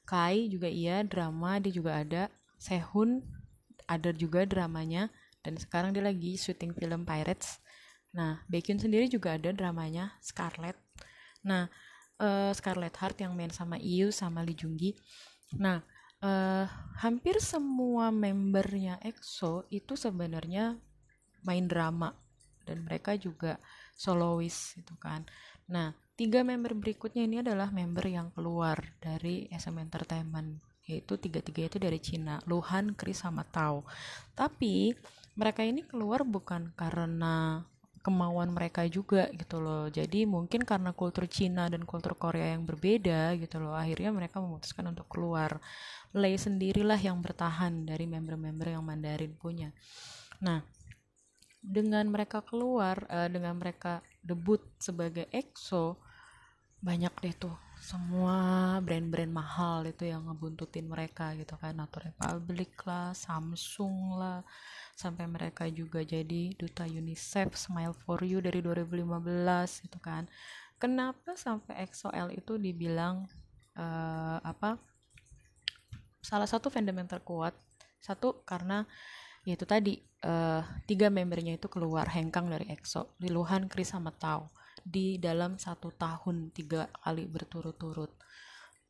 [0.03, 2.23] Kai juga iya drama dia juga ada.
[2.57, 3.21] Sehun
[3.85, 5.13] ada juga dramanya.
[5.43, 7.59] Dan sekarang dia lagi syuting film Pirates.
[8.15, 10.75] Nah Baekhyun sendiri juga ada dramanya Scarlet.
[11.45, 11.67] Nah
[12.19, 14.95] eh, Scarlet Heart yang main sama IU sama Lee Jung Gi
[15.53, 15.85] nah
[16.23, 16.65] eh,
[17.03, 20.79] hampir semua membernya EXO itu sebenarnya
[21.43, 22.15] main drama.
[22.63, 23.59] Dan mereka juga
[23.99, 25.27] soloist gitu kan.
[25.67, 30.63] Nah tiga member berikutnya ini adalah member yang keluar dari SM Entertainment.
[30.87, 33.83] Yaitu tiga-tiga itu dari Cina Luhan, Chris sama Tao.
[34.35, 34.95] Tapi
[35.35, 37.63] mereka ini keluar bukan karena
[38.03, 39.87] kemauan mereka juga gitu loh.
[39.87, 44.91] Jadi mungkin karena kultur Cina dan kultur Korea yang berbeda gitu loh akhirnya mereka memutuskan
[44.91, 45.63] untuk keluar.
[46.11, 49.71] Lei sendirilah yang bertahan dari member-member yang Mandarin punya.
[50.43, 50.61] Nah
[51.63, 55.95] dengan mereka keluar eh, dengan mereka debut sebagai EXO
[56.83, 61.75] banyak deh tuh semua brand-brand mahal itu yang ngebuntutin mereka gitu kan.
[61.75, 64.39] Nato Republic lah Samsung lah
[64.93, 69.09] sampai mereka juga jadi duta UNICEF Smile for You dari 2015
[69.89, 70.29] gitu kan.
[70.77, 73.25] Kenapa sampai EXO-L itu dibilang
[73.73, 74.77] eh, apa
[76.21, 77.57] salah satu fandom yang terkuat?
[77.97, 78.85] Satu karena
[79.43, 84.53] ya itu tadi eh, tiga membernya itu keluar hengkang dari EXO Liluhan, Chris sama Tao
[84.83, 88.11] di dalam satu tahun tiga kali berturut-turut.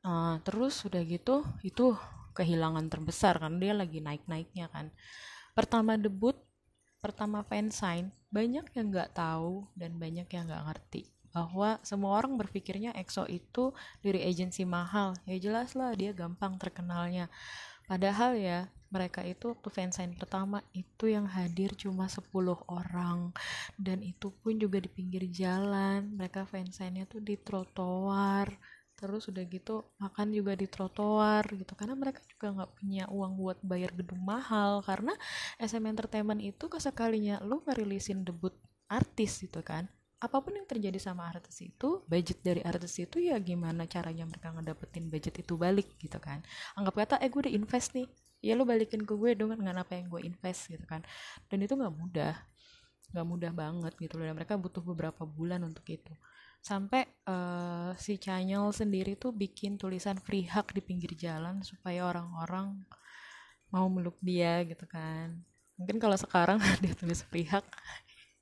[0.04, 1.96] Eh, terus udah gitu itu
[2.34, 4.90] kehilangan terbesar karena dia lagi naik-naiknya kan
[5.54, 6.38] pertama debut
[6.98, 12.94] pertama fansign banyak yang nggak tahu dan banyak yang nggak ngerti bahwa semua orang berpikirnya
[12.94, 13.74] EXO itu
[14.06, 15.18] dari agensi mahal.
[15.26, 17.26] Ya jelas lah dia gampang terkenalnya.
[17.90, 22.30] Padahal ya mereka itu waktu fansign pertama itu yang hadir cuma 10
[22.70, 23.34] orang.
[23.74, 28.54] Dan itu pun juga di pinggir jalan mereka fansignnya tuh di trotoar
[29.04, 31.76] terus udah gitu makan juga di trotoar gitu.
[31.76, 34.80] Karena mereka juga nggak punya uang buat bayar gedung mahal.
[34.80, 35.12] Karena
[35.60, 38.56] SM Entertainment itu kesekalinya lu ngerilisin debut
[38.88, 39.92] artis gitu kan.
[40.24, 44.56] Apa pun yang terjadi sama artis itu budget dari artis itu ya gimana caranya mereka
[44.56, 46.40] ngedapetin budget itu balik gitu kan.
[46.80, 48.08] Anggap kata eh gue udah invest nih.
[48.40, 51.04] Ya lu balikin ke gue dong dengan apa yang gue invest gitu kan.
[51.52, 52.40] Dan itu nggak mudah.
[53.12, 54.32] Nggak mudah banget gitu loh.
[54.32, 56.16] Dan mereka butuh beberapa bulan untuk itu
[56.64, 62.80] sampai eh, si Chanyol sendiri tuh bikin tulisan free hug di pinggir jalan supaya orang-orang
[63.68, 65.36] mau meluk dia gitu kan.
[65.76, 67.68] Mungkin kalau sekarang dia tulis free hug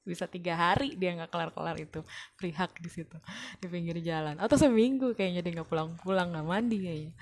[0.01, 2.01] bisa tiga hari dia nggak kelar-kelar itu
[2.37, 3.17] free hug di situ
[3.57, 4.37] di pinggir jalan.
[4.37, 7.13] Atau seminggu kayaknya dia nggak pulang-pulang nggak mandi kayaknya.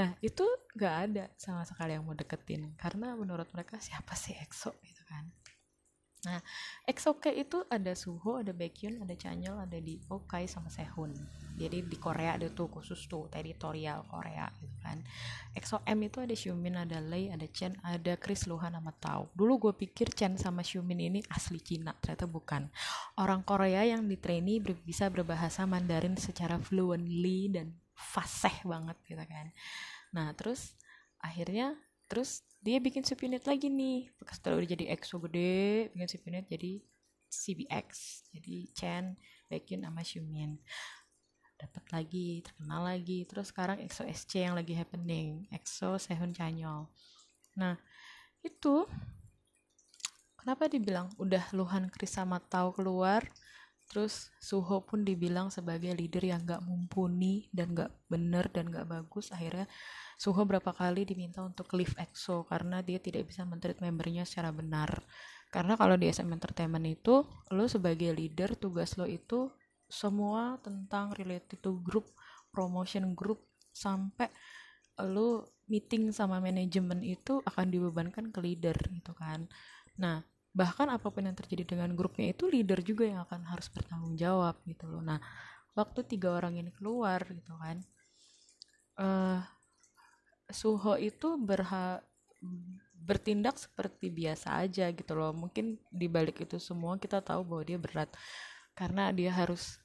[0.00, 2.72] Nah itu nggak ada sama sekali yang mau deketin.
[2.80, 5.28] Karena menurut mereka siapa sih EXO gitu kan
[6.20, 6.40] Nah,
[6.84, 9.96] EXO-K itu ada Suho, ada Baekhyun, ada Chanyeol, ada di
[10.28, 11.16] Kai sama Sehun.
[11.56, 15.00] Jadi di Korea ada tuh khusus tuh teritorial Korea gitu kan.
[15.56, 19.32] EXO M itu ada Xiumin, ada Lei, ada Chen, ada Chris Luhan sama Tao.
[19.32, 22.68] Dulu gue pikir Chen sama Xiumin ini asli Cina, ternyata bukan.
[23.16, 29.52] Orang Korea yang di trainee bisa berbahasa Mandarin secara fluently dan fasih banget gitu kan.
[30.16, 30.76] Nah, terus
[31.20, 31.76] akhirnya
[32.08, 34.12] terus dia bikin subunit lagi nih.
[34.28, 36.72] Setelah udah jadi EXO gede bikin subunit jadi
[37.30, 37.88] CBX
[38.36, 39.04] jadi Chen
[39.48, 40.58] Baekhyun sama Xiumin
[41.60, 43.28] dapat lagi terkenal lagi.
[43.28, 45.44] Terus sekarang EXO SC yang lagi happening.
[45.52, 46.88] EXO Sehun Chanyol.
[47.60, 47.76] Nah
[48.40, 48.88] itu
[50.40, 53.28] kenapa dibilang udah Luhan Kris sama Tao keluar?
[53.90, 59.34] Terus Suho pun dibilang sebagai leader yang gak mumpuni dan gak bener dan gak bagus.
[59.34, 59.66] Akhirnya
[60.20, 65.00] Suho berapa kali diminta untuk leave EXO karena dia tidak bisa mentreat membernya secara benar.
[65.48, 69.48] Karena kalau di SM Entertainment itu lo sebagai leader tugas lo itu
[69.88, 72.04] semua tentang related to group
[72.52, 73.40] promotion group
[73.72, 74.28] sampai
[75.00, 79.48] lo meeting sama manajemen itu akan dibebankan ke leader gitu kan.
[79.96, 80.20] Nah
[80.52, 84.60] bahkan apa pun yang terjadi dengan grupnya itu leader juga yang akan harus bertanggung jawab
[84.68, 85.00] gitu loh.
[85.00, 85.16] Nah
[85.72, 87.80] waktu tiga orang ini keluar gitu kan
[89.00, 89.40] eh
[90.52, 92.02] Suho itu berha
[93.00, 95.32] bertindak seperti biasa aja gitu loh.
[95.32, 98.10] Mungkin di balik itu semua kita tahu bahwa dia berat.
[98.76, 99.80] Karena dia harus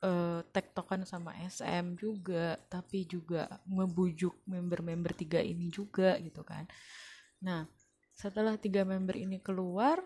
[0.00, 6.64] eh tektokan sama SM juga tapi juga ngebujuk member-member tiga ini juga gitu kan.
[7.44, 7.68] Nah
[8.16, 10.00] setelah tiga member ini keluar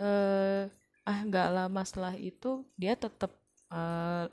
[0.00, 0.68] eh
[1.08, 3.32] ah nggak lama setelah itu dia tetap
[3.68, 4.26] eh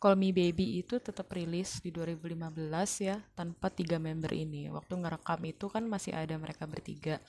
[0.00, 2.56] Call Me Baby itu tetap rilis di 2015
[3.04, 4.72] ya tanpa tiga member ini.
[4.72, 7.20] Waktu ngerekam itu kan masih ada mereka bertiga.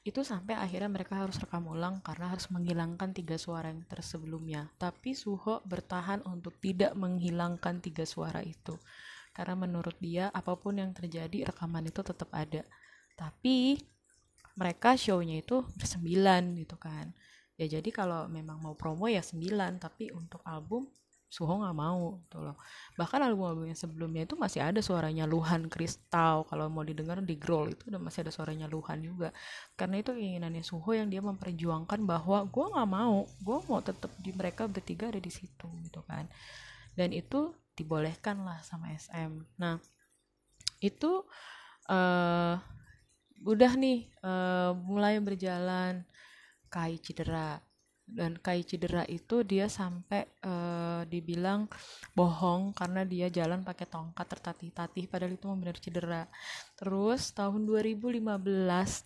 [0.00, 4.70] Itu sampai akhirnya mereka harus rekam ulang karena harus menghilangkan tiga suara yang tersebelumnya.
[4.80, 8.80] Tapi Suho bertahan untuk tidak menghilangkan tiga suara itu.
[9.36, 12.64] Karena menurut dia apa pun yang terjadi rekaman itu tetap ada.
[13.12, 13.76] Tapi
[14.56, 17.12] mereka show-nya itu bersembilan gitu kan
[17.56, 20.88] ya jadi kalau memang mau promo ya sembilan tapi untuk album
[21.26, 22.54] Suho nggak mau gitu loh.
[22.94, 27.74] Bahkan album-album yang sebelumnya itu masih ada suaranya Luhan Kristal kalau mau didengar di Growl
[27.74, 29.34] itu udah masih ada suaranya Luhan juga.
[29.74, 34.30] Karena itu keinginannya Suho yang dia memperjuangkan bahwa gue nggak mau gue mau tetap di
[34.38, 36.30] mereka bertiga ada di situ gitu kan.
[36.94, 39.76] Dan itu dibolehkan lah sama SM nah
[40.80, 41.22] itu
[41.86, 42.56] eh
[43.44, 46.02] udah nih eh, mulai berjalan
[46.76, 47.56] Kai cedera.
[48.04, 51.64] Dan Kai cedera itu dia sampai eh, dibilang
[52.12, 56.22] bohong karena dia jalan pakai tongkat tertatih-tatih padahal itu benar cedera.
[56.76, 58.20] Terus tahun 2015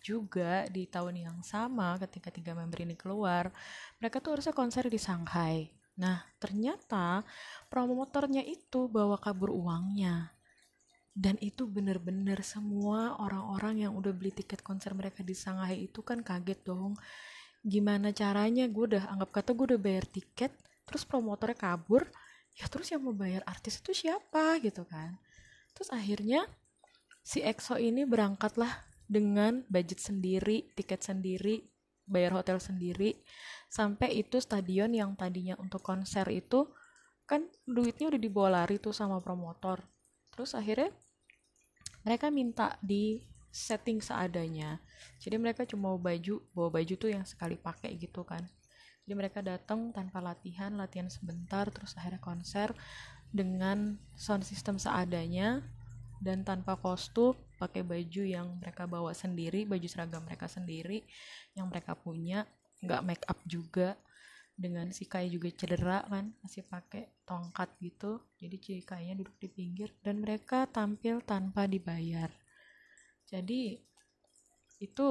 [0.03, 3.55] juga di tahun yang sama ketika tiga member ini keluar
[4.03, 5.71] mereka tuh harusnya konser di Shanghai.
[6.03, 7.23] Nah ternyata
[7.71, 10.35] promotornya itu bawa kabur uangnya.
[11.11, 16.23] Dan itu bener-bener semua orang-orang yang udah beli tiket konser mereka di Shanghai itu kan
[16.23, 16.95] kaget dong
[17.65, 18.67] gimana caranya?
[18.69, 20.53] Gue udah anggap kata gue udah bayar tiket
[20.89, 22.09] terus promotornya kabur.
[22.59, 25.17] Ya terus yang mau bayar artis itu siapa gitu kan.
[25.73, 26.45] Terus akhirnya
[27.23, 31.63] si EXO ini berangkatlah dengan budget sendiri tiket sendiri
[32.11, 33.23] bayar hotel sendiri.
[33.71, 36.67] Sampai itu stadion yang tadinya untuk konser itu
[37.23, 39.87] kan duitnya udah dibawa lari tuh sama promotor.
[40.35, 40.91] Terus akhirnya
[42.03, 44.79] mereka minta di setting seadanya.
[45.19, 48.43] Jadi mereka cuma bawa baju bawa baju tuh yang sekali pakai gitu kan.
[49.05, 52.71] Jadi mereka datang tanpa latihan latihan sebentar terus akhirnya konser
[53.31, 55.63] dengan sound system seadanya
[56.23, 61.03] dan tanpa kostum pakai baju yang mereka bawa sendiri baju seragam mereka sendiri
[61.57, 62.45] yang mereka punya
[62.85, 63.97] nggak make up juga
[64.61, 68.21] dengan si Kai juga cedera kan masih pakai tongkat gitu.
[68.37, 72.29] Jadi si Kai-nya duduk di pinggir dan mereka tampil tanpa dibayar
[73.31, 73.79] jadi
[74.83, 75.09] itu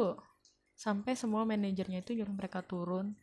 [0.75, 3.15] sampai semua manajernya itu nyuruh mereka turun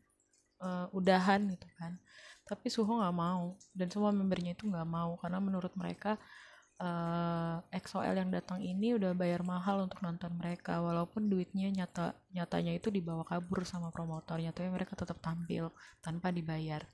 [0.65, 2.01] eh, udahan gitu kan.
[2.47, 6.17] Tapi Suho nggak mau dan semua membernya itu nggak mau karena menurut mereka
[6.77, 12.73] eh EXO-L yang datang ini udah bayar mahal untuk nonton mereka walaupun duitnya nyata nyatanya
[12.77, 15.73] itu dibawa kabur sama promotor nyatanya mereka tetap tampil
[16.05, 16.85] tanpa dibayar.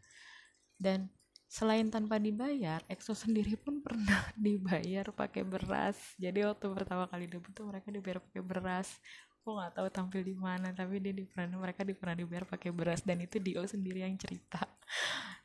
[0.79, 1.11] Dan
[1.53, 6.01] selain tanpa dibayar EXO sendiri pun pernah dibayar pakai beras.
[6.17, 8.89] Jadi waktu pertama kali debut tuh mereka dibayar pakai beras.
[9.37, 12.73] Aku nggak tahu tampil di mana tapi dia di pernah mereka di pernah dibayar pakai
[12.73, 13.05] beras.
[13.05, 14.65] Dan itu Dio sendiri yang cerita.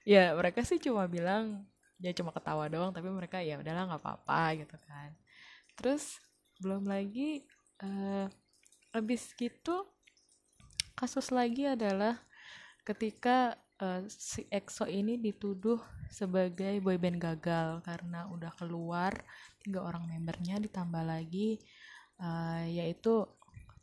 [0.07, 1.67] Ya mereka sih cuma bilang
[1.99, 5.11] ya cuma ketawa doang tapi mereka ya udahlah nggak apa-apa gitu kan.
[5.75, 6.23] Terus
[6.63, 7.43] belum lagi
[7.83, 8.31] eh
[8.95, 9.83] habis gitu
[10.95, 12.23] kasus lagi adalah
[12.87, 19.13] ketika eh, si EXO ini dituduh sebagai boyband gagal karena udah keluar
[19.61, 21.59] tiga orang membernya ditambah lagi
[22.19, 23.27] eh, yaitu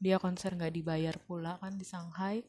[0.01, 2.45] dia konser nggak dibayar pula kan di Shanghai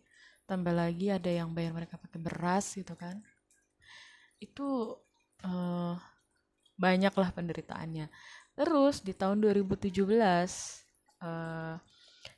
[0.45, 3.17] tambah lagi ada yang bayar mereka pakai beras gitu kan.
[4.37, 4.97] Itu
[5.41, 5.95] eh
[6.75, 8.07] banyak lah penderitaannya.
[8.55, 9.91] Terus di tahun 2017
[11.25, 11.75] eh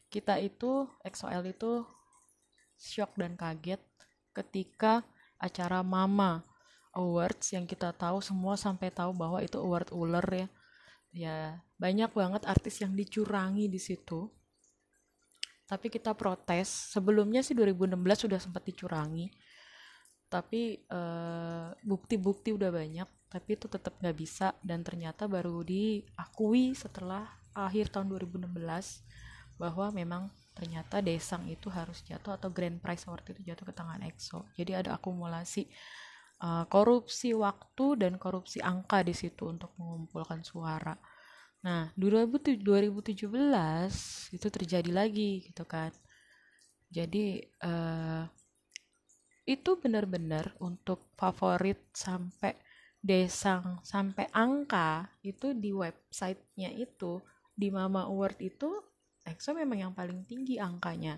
[0.08, 1.84] kita itu EXO-L itu
[2.80, 3.82] shock dan kaget
[4.32, 5.04] ketika
[5.42, 6.46] acara Mama
[6.98, 10.48] Awards yang kita tahu semua sampai tahu bahwa itu award ular ya.
[11.14, 11.38] Ya
[11.78, 14.28] banyak banget artis yang dicurangi di situ.
[15.70, 19.30] Tapi kita protes sebelumnya sih 2016 sudah sempat dicurangi.
[20.28, 24.58] Tapi eh, bukti-bukti udah banyak tapi itu tetap nggak bisa.
[24.66, 28.58] Dan ternyata baru diakui setelah akhir tahun 2016
[29.58, 34.02] bahwa memang ternyata Desang itu harus jatuh atau Grand Prize Award itu jatuh ke tangan
[34.02, 34.46] EXO.
[34.58, 35.70] Jadi ada akumulasi
[36.42, 40.96] eh, korupsi waktu dan korupsi angka di situ untuk mengumpulkan suara.
[41.66, 43.28] Nah 2017
[44.36, 45.92] itu terjadi lagi gitu kan.
[46.88, 48.24] Jadi eh,
[49.48, 52.52] itu benar-benar untuk favorit sampai
[53.00, 57.24] desang sampai angka itu di websitenya itu
[57.56, 58.68] di Mama Award itu
[59.24, 61.16] EXO memang yang paling tinggi angkanya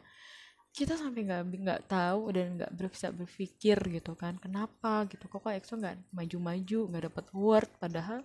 [0.70, 5.26] kita sampai nggak nggak tahu dan nggak bisa berpikir gitu kan kenapa gitu.
[5.26, 8.20] Kok kok EXO nggak maju-maju nggak dapat award padahal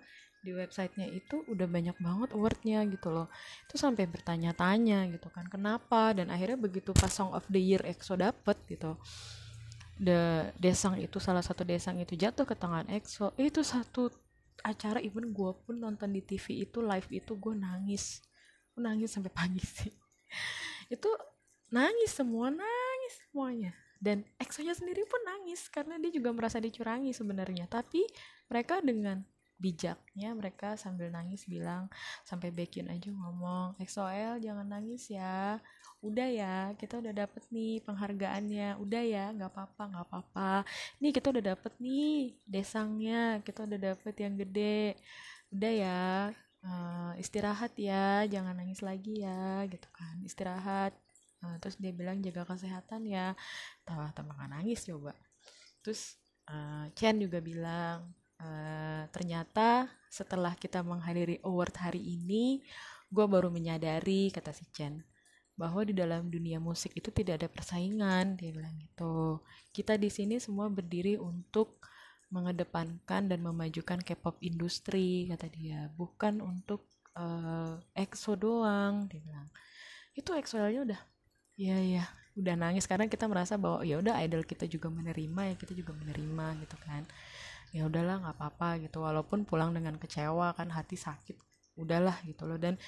[0.45, 3.33] di websitenya itu udah banyak banget awardnya gitu loh.
[3.65, 6.13] Itu sampai bertanya-tanya gitu kan kenapa?
[6.13, 8.95] Dan akhirnya begitu pas Song of the Year EXO dapet gitu
[9.99, 13.35] the desang itu salah satu desang itu jatuh ke tangan EXO.
[13.39, 14.11] Itu satu
[14.63, 18.23] acara even gue pun nonton di TV itu live itu gue nangis.
[18.75, 19.93] Gue nangis sampai pagi sih.
[20.95, 21.09] Itu
[21.75, 23.75] nangis semua nangis semuanya.
[23.99, 27.67] Dan EXO-nya sendiri pun nangis karena dia juga merasa dicurangi sebenarnya.
[27.67, 28.07] Tapi
[28.47, 29.25] mereka dengan
[29.55, 31.87] bijaknya mereka sambil nangis bilang
[32.27, 35.59] sampai Baekhyun aja ngomong EXO-L jangan nangis ya.
[36.05, 38.77] Udah ya kita udah dapet nih penghargaannya.
[38.77, 40.53] Udah ya nggak apa-apa nggak apa-apa.
[41.01, 43.41] Nih kita udah dapet nih desangnya.
[43.41, 45.01] Kita udah dapet yang gede.
[45.49, 46.03] Udah ya
[46.61, 48.29] eh, istirahat ya.
[48.29, 50.21] Jangan nangis lagi ya gitu kan.
[50.29, 50.93] Istirahat
[51.45, 53.37] Eh, terus dia bilang jaga kesehatan ya.
[53.85, 55.13] Tahu tambah nangis coba.
[55.85, 56.17] Terus
[56.49, 58.09] eh, Chen juga bilang
[58.41, 62.65] eh, ternyata setelah kita menghadiri award hari ini
[63.15, 65.05] gue baru menyadari kata si Chen
[65.55, 68.35] bahwa di dalam dunia musik itu tidak ada persaingan.
[68.41, 69.45] Dia bilang gitu.
[69.71, 71.79] Kita di sini semua berdiri untuk
[72.35, 75.87] mengedepankan dan memajukan K-pop industri kata dia.
[75.95, 79.47] Bukan untuk eh, EXO doang dia bilang.
[80.15, 81.01] Itu EXO-nya udah
[81.55, 82.05] ya ya
[82.39, 82.87] udah nangis.
[82.91, 86.77] Karena kita merasa bahwa ya udah idol kita juga menerima ya kita juga menerima gitu
[86.83, 87.03] kan.
[87.75, 89.03] Ya udahlah nggak apa-apa gitu.
[89.03, 91.39] Walaupun pulang dengan kecewa kan hati sakit
[91.79, 92.59] udahlah gitu loh.
[92.59, 92.79] Dan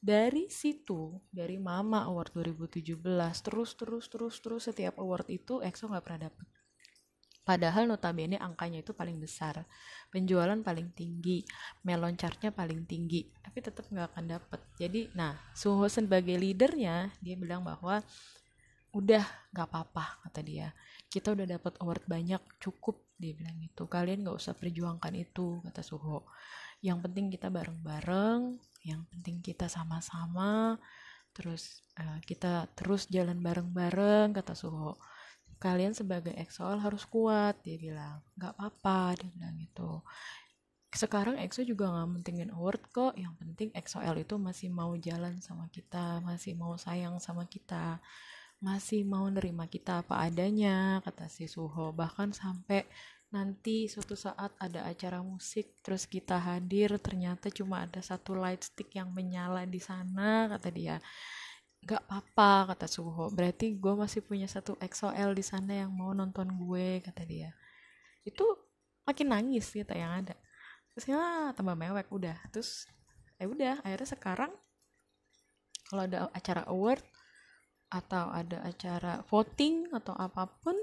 [0.00, 3.04] dari situ dari Mama Award 2017
[3.44, 6.48] terus terus terus terus setiap award itu EXO nggak pernah dapet
[7.50, 9.66] padahal notabene angkanya itu paling besar.
[10.14, 11.42] Penjualan paling tinggi.
[11.82, 13.26] Melon chartnya paling tinggi.
[13.42, 14.60] Tapi tetap nggak akan dapet.
[14.78, 17.98] Jadi nah Suho sebagai leadernya dia bilang bahwa
[18.94, 20.70] udah nggak apa-apa kata dia.
[21.10, 23.90] Kita udah dapat award banyak cukup dia bilang gitu.
[23.90, 26.30] Kalian nggak usah perjuangkan itu kata Suho.
[26.78, 30.78] Yang penting kita bareng-bareng yang penting kita sama-sama
[31.34, 34.96] terus eh, kita terus jalan bareng-bareng kata Suho
[35.60, 37.60] kalian sebagai EXO harus kuat.
[37.62, 40.00] Dia bilang nggak apa-apa dia bilang gitu.
[40.90, 43.12] Sekarang EXO juga nggak mentingin award kok.
[43.14, 48.00] Yang penting EXO-L itu masih mau jalan sama kita masih mau sayang sama kita
[48.60, 51.92] masih mau nerima kita apa adanya kata si Suho.
[51.92, 52.88] Bahkan sampai
[53.30, 58.90] nanti suatu saat ada acara musik terus kita hadir ternyata cuma ada satu light stick
[58.98, 60.98] yang menyala di sana kata dia
[61.84, 63.32] gak apa-apa kata Suho.
[63.32, 67.50] Berarti gue masih punya satu XOL di sana yang mau nonton gue kata dia.
[68.24, 68.44] Itu
[69.08, 70.36] makin nangis gitu yang ada.
[70.92, 72.36] Terus ya tambah mewek udah.
[72.52, 72.86] Terus
[73.40, 74.52] eh udah akhirnya sekarang
[75.88, 77.02] kalau ada acara award
[77.90, 80.78] atau ada acara voting atau apa pun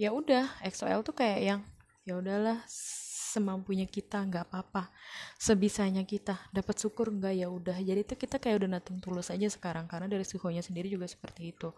[0.00, 1.60] ya udah XOL tuh kayak yang
[2.08, 2.64] ya udahlah
[3.30, 4.90] semampunya kita nggak apa-apa.
[5.38, 7.34] Sebisanya kita dapat syukur nggak?
[7.38, 7.78] Ya udah.
[7.78, 11.54] Jadi itu kita kayak udah nating tulus aja sekarang karena dari suhunya sendiri juga seperti
[11.54, 11.70] itu.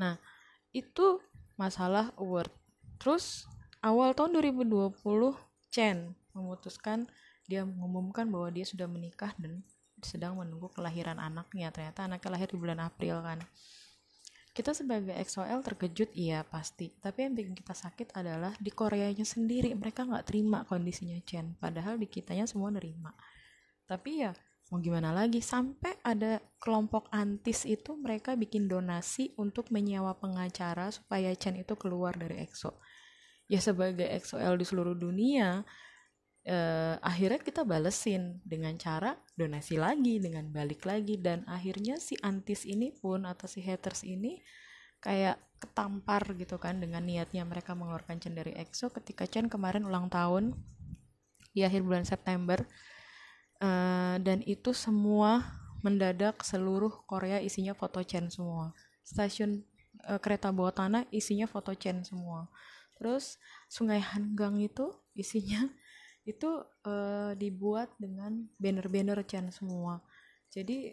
[0.00, 0.16] Nah
[0.72, 1.20] itu
[1.60, 2.48] masalah award.
[2.96, 3.44] Terus
[3.84, 4.96] awal tahun 2020
[5.68, 7.04] Chen memutuskan
[7.44, 9.60] dia mengumumkan bahwa dia sudah menikah dan
[10.00, 11.68] sedang menunggu kelahiran anaknya.
[11.68, 13.44] Ternyata anaknya lahir di bulan April kan
[14.54, 16.92] kita sebagai XOL terkejut iya pasti.
[16.98, 21.56] Tapi yang bikin kita sakit adalah di Koreanya sendiri mereka nggak terima kondisinya Chen.
[21.56, 23.14] Padahal di kitanya semua nerima.
[23.88, 24.32] Tapi ya
[24.68, 25.40] mau gimana lagi?
[25.40, 32.14] Sampai ada kelompok antis itu mereka bikin donasi untuk menyewa pengacara supaya Chen itu keluar
[32.14, 32.76] dari EXO
[33.48, 35.64] ya sebagai XOL di seluruh dunia
[36.48, 41.20] eh, akhirnya kita balesin dengan cara donasi lagi dengan balik lagi.
[41.20, 44.40] Dan akhirnya si antis ini pun atau si haters ini
[45.04, 50.10] kayak ketampar gitu kan dengan niatnya mereka mengeluarkan Chen dari EXO ketika Chen kemarin ulang
[50.10, 50.56] tahun
[51.52, 52.64] di akhir bulan September.
[53.60, 55.44] Eh, dan itu semua
[55.82, 58.72] mendadak seluruh Korea isinya foto Chen semua.
[59.04, 59.62] Stasiun
[60.08, 62.48] eh, kereta bawah tanah isinya foto Chen semua.
[62.98, 63.38] Terus
[63.70, 65.70] Sungai Hanggang itu isinya
[66.28, 66.50] itu
[66.84, 70.04] eh, dibuat dengan banner-banner Chen semua.
[70.52, 70.92] Jadi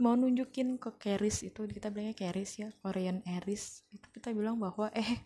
[0.00, 4.88] mau nunjukin ke Keris itu kita bilangnya Keris ya Korean Eris itu kita bilang bahwa
[4.96, 5.20] eh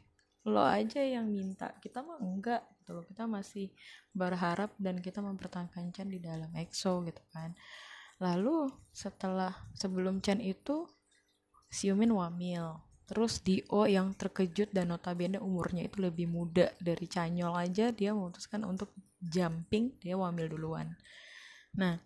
[0.46, 3.04] lo aja yang minta kita mah enggak gitu loh.
[3.06, 3.70] Kita masih
[4.10, 7.54] berharap dan kita mempertahankan Chan di dalam EXO gitu kan.
[8.18, 10.86] Lalu setelah sebelum Chan itu
[11.70, 17.94] Xiumin wamil terus Dio yang terkejut dan notabene umurnya itu lebih muda dari Canyol aja
[17.94, 18.90] dia memutuskan untuk
[19.22, 20.98] jumping dia wamil duluan.
[21.78, 22.02] Nah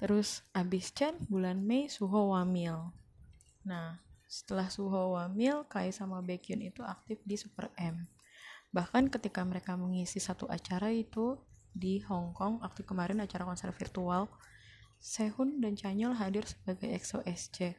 [0.00, 2.92] terus abis Chan bulan Mei Suho wamil.
[3.68, 8.08] Nah setelah Suho wamil Kai sama Baekhyun itu aktif di Super M.
[8.72, 11.36] Bahkan ketika mereka mengisi satu acara itu
[11.76, 14.32] di Hong Kong waktu kemarin acara konser virtual
[14.96, 17.76] Sehun dan Chanyol hadir sebagai EXO SC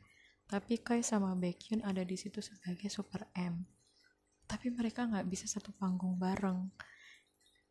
[0.48, 3.68] tapi Kai sama Baekhyun ada di situ sebagai Super M.
[4.48, 6.72] Tapi mereka nggak bisa satu panggung bareng.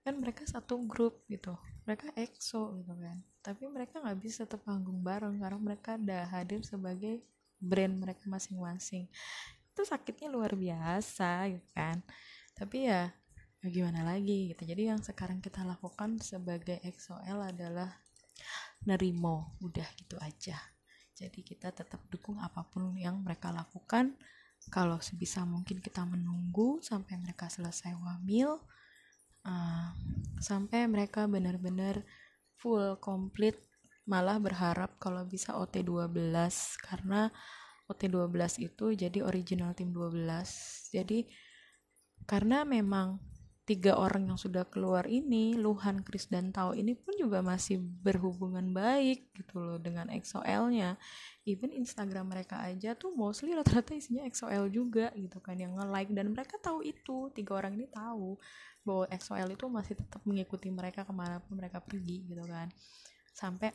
[0.04, 1.56] Kan mereka satu grup gitu.
[1.88, 3.24] Mereka EXO gitu kan.
[3.40, 7.24] Tapi mereka nggak bisa satu panggung bareng karena mereka udah hadir sebagai
[7.56, 9.08] brand mereka masing-masing.
[9.72, 12.04] Itu sakitnya luar biasa gitu kan.
[12.52, 13.08] Tapi ya
[13.64, 14.68] ya gimana lagi gitu.
[14.68, 17.88] Jadi yang sekarang kita lakukan sebagai XOL adalah
[18.84, 19.56] nerimo.
[19.64, 20.75] Udah gitu aja
[21.16, 24.12] jadi kita tetap dukung apa pun yang mereka lakukan.
[24.68, 28.60] Kalau sebisa mungkin kita menunggu sampai mereka selesai wamil
[29.46, 29.88] uh,
[30.42, 32.02] sampai mereka benar-benar
[32.58, 33.56] full komplit
[34.06, 36.34] malah berharap kalau bisa OT12
[36.82, 37.30] karena
[37.86, 40.26] OT12 itu jadi original tim 12
[40.94, 41.26] jadi
[42.26, 43.18] karena memang
[43.66, 48.70] tiga orang yang sudah keluar ini Luhan, Chris dan Tao ini pun juga masih berhubungan
[48.70, 50.94] baik gitu loh dengan XOL-nya
[51.46, 56.14] even Instagram mereka aja tuh mostly rata-rata isinya XOL juga gitu kan yang nge-like.
[56.14, 58.38] Dan mereka tahu itu tiga orang ini tahu
[58.86, 62.70] bahwa XOL itu masih tetap mengikuti mereka ke mana pun mereka pergi gitu kan.
[63.34, 63.74] Sampai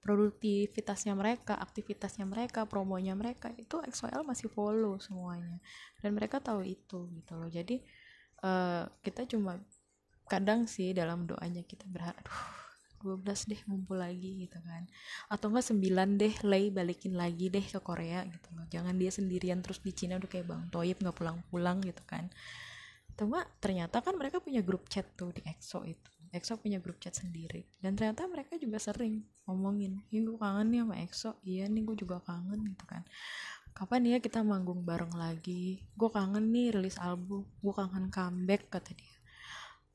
[0.00, 5.58] produktivitasnya mereka, aktivitasnya mereka, promonya mereka itu XOL masih follow semuanya.
[6.02, 7.50] Dan mereka tahu itu gitu loh.
[7.50, 7.82] Jadi
[8.44, 9.60] eh, kita cuma
[10.30, 12.60] kadang sih dalam doanya kita berharap aduh
[13.00, 14.84] 12 deh ngumpul lagi gitu kan.
[15.32, 18.68] Atau enggak 9 deh lay balikin lagi deh ke Korea gitu loh.
[18.68, 22.28] Jangan dia sendirian terus di Cina udah kayak Bang Toyib nggak pulang-pulang gitu kan.
[23.16, 26.10] Cuma ternyata kan mereka punya grup chat tuh di EXO itu.
[26.30, 27.64] EXO punya grup chat sendiri.
[27.80, 31.96] Dan ternyata mereka juga sering ngomongin ih gue kangen nih sama EXO iya nih gue
[31.98, 33.02] juga kangen gitu kan
[33.80, 35.80] kapan ya kita manggung bareng lagi?
[35.96, 37.48] Gue kangen nih rilis album.
[37.64, 39.16] Gue kangen comeback kata dia.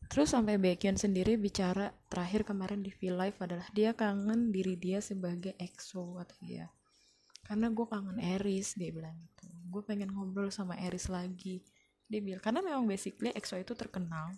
[0.10, 5.06] Terus sampai Baekhyun sendiri bicara terakhir kemarin di V Live adalah dia kangen diri dia
[5.06, 6.66] sebagai EXO kata dia.
[7.46, 9.46] Karena gue kangen Eris dia bilang gitu.
[9.70, 11.62] Gue pengen ngobrol sama Eris lagi
[12.10, 12.42] dia bilang.
[12.42, 14.34] Karena memang basically EXO itu terkenal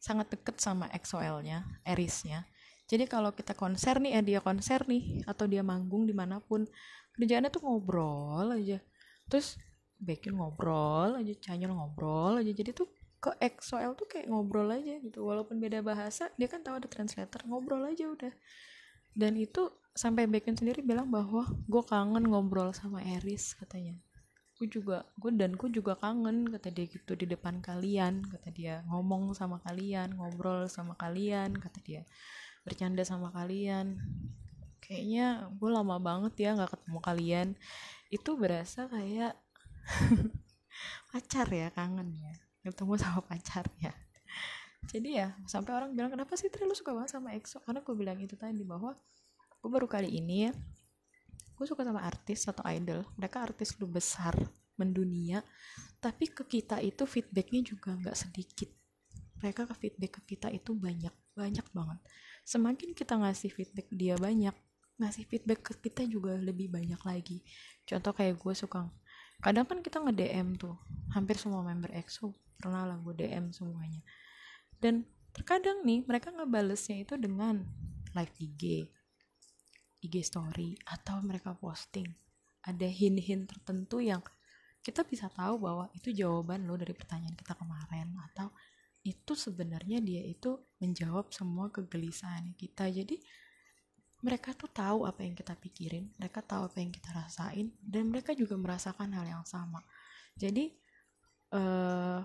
[0.00, 2.48] sangat deket sama XOL-nya, Erisnya.
[2.84, 6.68] Jadi kalau kita konser nih, eh dia konser nih, atau dia manggung di mana pun,
[7.16, 8.78] kerjaannya tuh ngobrol aja.
[9.24, 9.56] terus
[10.04, 12.52] Baekhyun ngobrol aja Chanyeol ngobrol aja.
[12.52, 12.90] Jadi tuh
[13.22, 15.24] ke EXO-L tuh kayak ngobrol aja gitu.
[15.24, 18.34] Walaupun beda bahasa dia kan tahu ada translator ngobrol aja udah.
[19.16, 23.96] Dan itu sampai Baekhyun sendiri bilang bahwa gue kangen ngobrol sama Eris katanya.
[24.60, 28.84] Gue juga gue dan gue juga kangen kata dia gitu di depan kalian kata dia.
[28.92, 32.02] Ngomong sama kalian ngobrol sama kalian kata dia
[32.64, 34.00] bercanda sama kalian.
[34.80, 37.48] Kayaknya gue lama banget ya nggak ketemu kalian.
[38.10, 39.36] Itu berasa kayak
[41.12, 42.34] pacar ya kangen ya.
[42.64, 43.92] Ketemu sama pacarnya
[44.88, 46.68] jadi ya sampai orang bilang kenapa sih Tri?
[46.68, 47.60] Lu suka banget sama EXO?
[47.64, 48.92] Karena gue bilang itu tadi bahwa
[49.58, 50.52] gue baru kali ini ya
[51.54, 53.06] gue suka sama artis atau idol.
[53.16, 54.34] Mereka artis lu besar
[54.74, 55.40] mendunia.
[56.02, 58.68] Tapi ke kita itu feedbacknya juga nggak sedikit.
[59.40, 61.98] Mereka ke feedback ke kita itu banyak banyak banget
[62.44, 64.54] semakin kita ngasih feedback dia banyak
[65.00, 67.42] ngasih feedback ke kita juga lebih banyak lagi.
[67.82, 68.86] Contoh kayak gue suka
[69.42, 70.78] kadang kan kita nge DM tuh
[71.12, 74.00] hampir semua member EXO pernah lah gue DM semuanya.
[74.78, 75.02] Dan
[75.34, 77.66] terkadang nih mereka ngebalesnya itu dengan
[78.14, 78.86] live IG
[80.04, 82.06] IG story atau mereka posting.
[82.64, 84.20] Ada hint-hint tertentu yang
[84.84, 88.52] kita bisa tahu bahwa itu jawaban lo dari pertanyaan kita kemarin atau
[89.04, 92.88] itu sebenarnya dia itu menjawab semua kegelisahan kita.
[92.88, 93.20] Jadi
[94.24, 98.32] mereka tuh tahu apa yang kita pikirin mereka tahu apa yang kita rasain dan mereka
[98.32, 99.84] juga merasakan hal yang sama.
[100.40, 100.72] Jadi
[101.52, 102.20] eh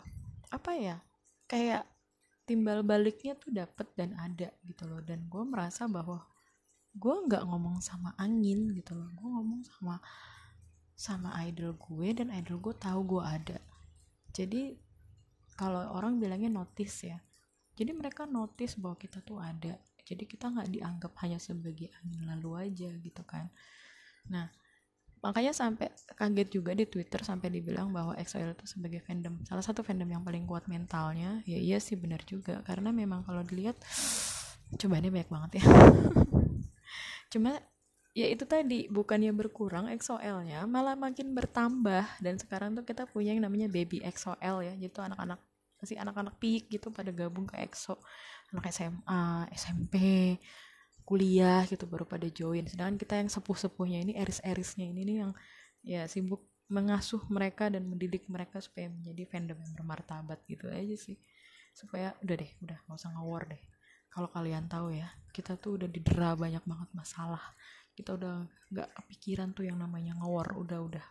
[0.49, 0.97] apa ya
[1.45, 1.84] kayak
[2.47, 5.03] timbal baliknya tuh dapet dan ada gitu loh.
[5.03, 6.23] Dan gue merasa bahwa
[6.95, 9.11] gue nggak ngomong sama angin gitu loh.
[9.14, 9.99] Gue ngomong sama
[10.95, 13.60] sama idol gue dan idol gue tahu gue ada.
[14.31, 14.89] Jadi
[15.60, 17.19] kalau orang bilangnya notice ya.
[17.76, 19.76] Jadi mereka notice bahwa kita tuh ada.
[20.07, 23.52] Jadi kita nggak dianggap hanya sebagai angin lalu aja gitu kan.
[24.31, 24.48] Nah
[25.19, 29.84] makanya sampai kaget juga di Twitter sampai dibilang bahwa EXO-L itu sebagai fandom salah satu
[29.84, 31.44] fandom yang paling kuat mentalnya.
[31.44, 32.64] Ya iya sih benar juga.
[32.64, 33.76] Karena memang kalau dilihat
[34.80, 35.64] cobaannya banyak banget ya.
[37.36, 37.60] Cuma
[38.15, 42.23] ya itu tadi bukannya berkurang EXO-L-nya malah makin bertambah.
[42.23, 45.48] Dan sekarang tuh kita punya yang namanya baby EXO-L ya gitu anak-anak
[45.80, 47.95] masih anak-anak pik gitu pada gabung ke EXO.
[48.51, 49.95] Anak SMA SMP
[51.07, 52.69] kuliah gitu baru pada join.
[52.69, 55.31] Sedangkan kita yang sepuh-sepuhnya ini eris-erisnya ini nih yang
[55.81, 61.18] ya sibuk mengasuh mereka dan mendidik mereka supaya menjadi fandom yang bermartabat gitu aja sih.
[61.73, 63.64] Supaya udah deh udah nggak usah ngawur deh.
[64.14, 67.41] Kalau kalian tahu ya kita tuh udah didera banyak banget masalah.
[67.97, 71.06] Kita udah nggak kepikiran tuh yang namanya ngawur udah udah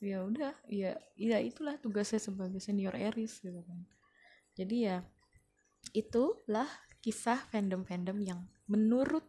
[0.00, 3.84] ya udah ya ya itulah tugasnya sebagai senior Eris gitu kan.
[4.56, 5.04] Jadi ya
[5.92, 6.68] itulah
[7.00, 9.24] kisah fandom-fandom yang menurut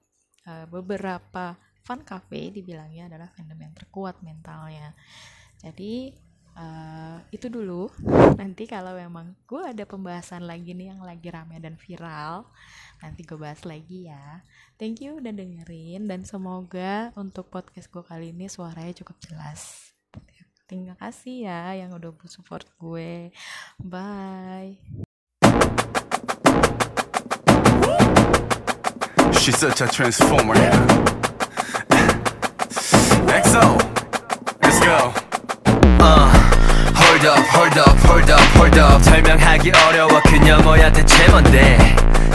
[0.48, 4.96] uh, beberapa fan cafe dibilangnya adalah fandom yang terkuat mentalnya.
[5.60, 6.16] Jadi
[6.56, 7.92] uh, itu dulu.
[8.40, 12.48] Nanti kalau memang gue ada pembahasan lagi nih yang lagi rame dan viral
[13.04, 14.40] nanti gue bahas lagi ya.
[14.80, 19.91] Thank you udah dengerin dan semoga untuk podcast gue kali ini suaranya cukup jelas
[20.72, 23.28] terima kasih ya yang udah support gue
[23.84, 24.80] bye
[29.42, 30.54] She's such a transformer.
[33.26, 33.64] EXO,
[34.62, 35.10] let's go.
[35.98, 36.30] uh,
[36.94, 41.76] Hold up, hold up, hold up, hold up 설명하기 어려워 그녀 뭐야 대체 뭔데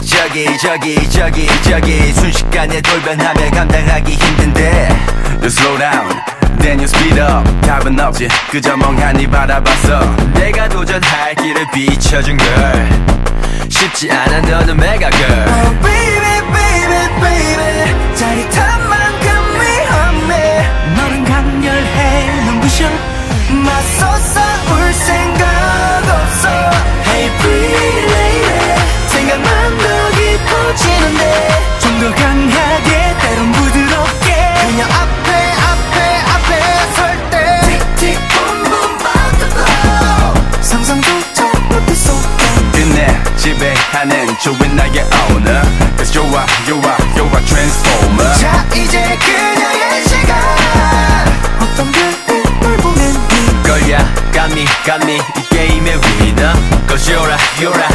[0.02, 4.88] 저기 저기 저기 저기 순식간에 돌변하며 감당하기 힘든데
[5.42, 6.10] You slow down,
[6.66, 7.44] then you speed up.
[7.62, 10.01] 답은 없지, 그저 멍하니 바라봤어.
[10.34, 12.47] 내가 도전할 길을 비춰준 걸.
[13.68, 15.20] 쉽지 않아 너는 메가걸
[15.80, 18.16] baby baby baby.
[18.16, 19.28] 짜릿한 만큼
[19.60, 20.68] 위험해.
[20.97, 22.84] 너는 강렬해 눈부셔.
[23.64, 25.44] 맞서 싸울 생각
[26.02, 26.48] 없어.
[27.06, 28.80] Hey pretty lady.
[29.09, 29.84] 생각만 더
[30.16, 31.48] 깊어지는데
[31.78, 32.85] 좀 더 강하게
[43.97, 45.01] 하는 좋은 나의
[45.31, 45.62] owner.
[45.97, 48.35] Cause you're a, you're a, you're a transformer.
[48.39, 50.36] 자 이제 그녀의 시간
[51.60, 54.05] 어떤 별을 보냈니 걸야
[54.35, 56.52] got me got me 이 게임의 winner
[56.86, 57.85] Cause you're a you're a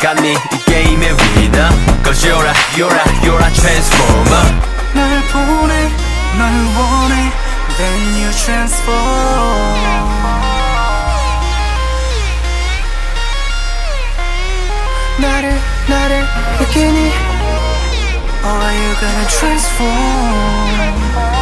[0.00, 0.36] got me 이
[0.66, 1.70] 게임의 winner
[2.04, 4.46] Cause you're a, you're a, you're a transformer.
[4.94, 5.88] 날 보내
[6.36, 7.32] 널 원해.
[7.78, 8.92] Then you transform.
[15.18, 16.26] 나를 나를
[16.60, 17.12] 느끼니?
[18.44, 21.41] Are you gonna transform?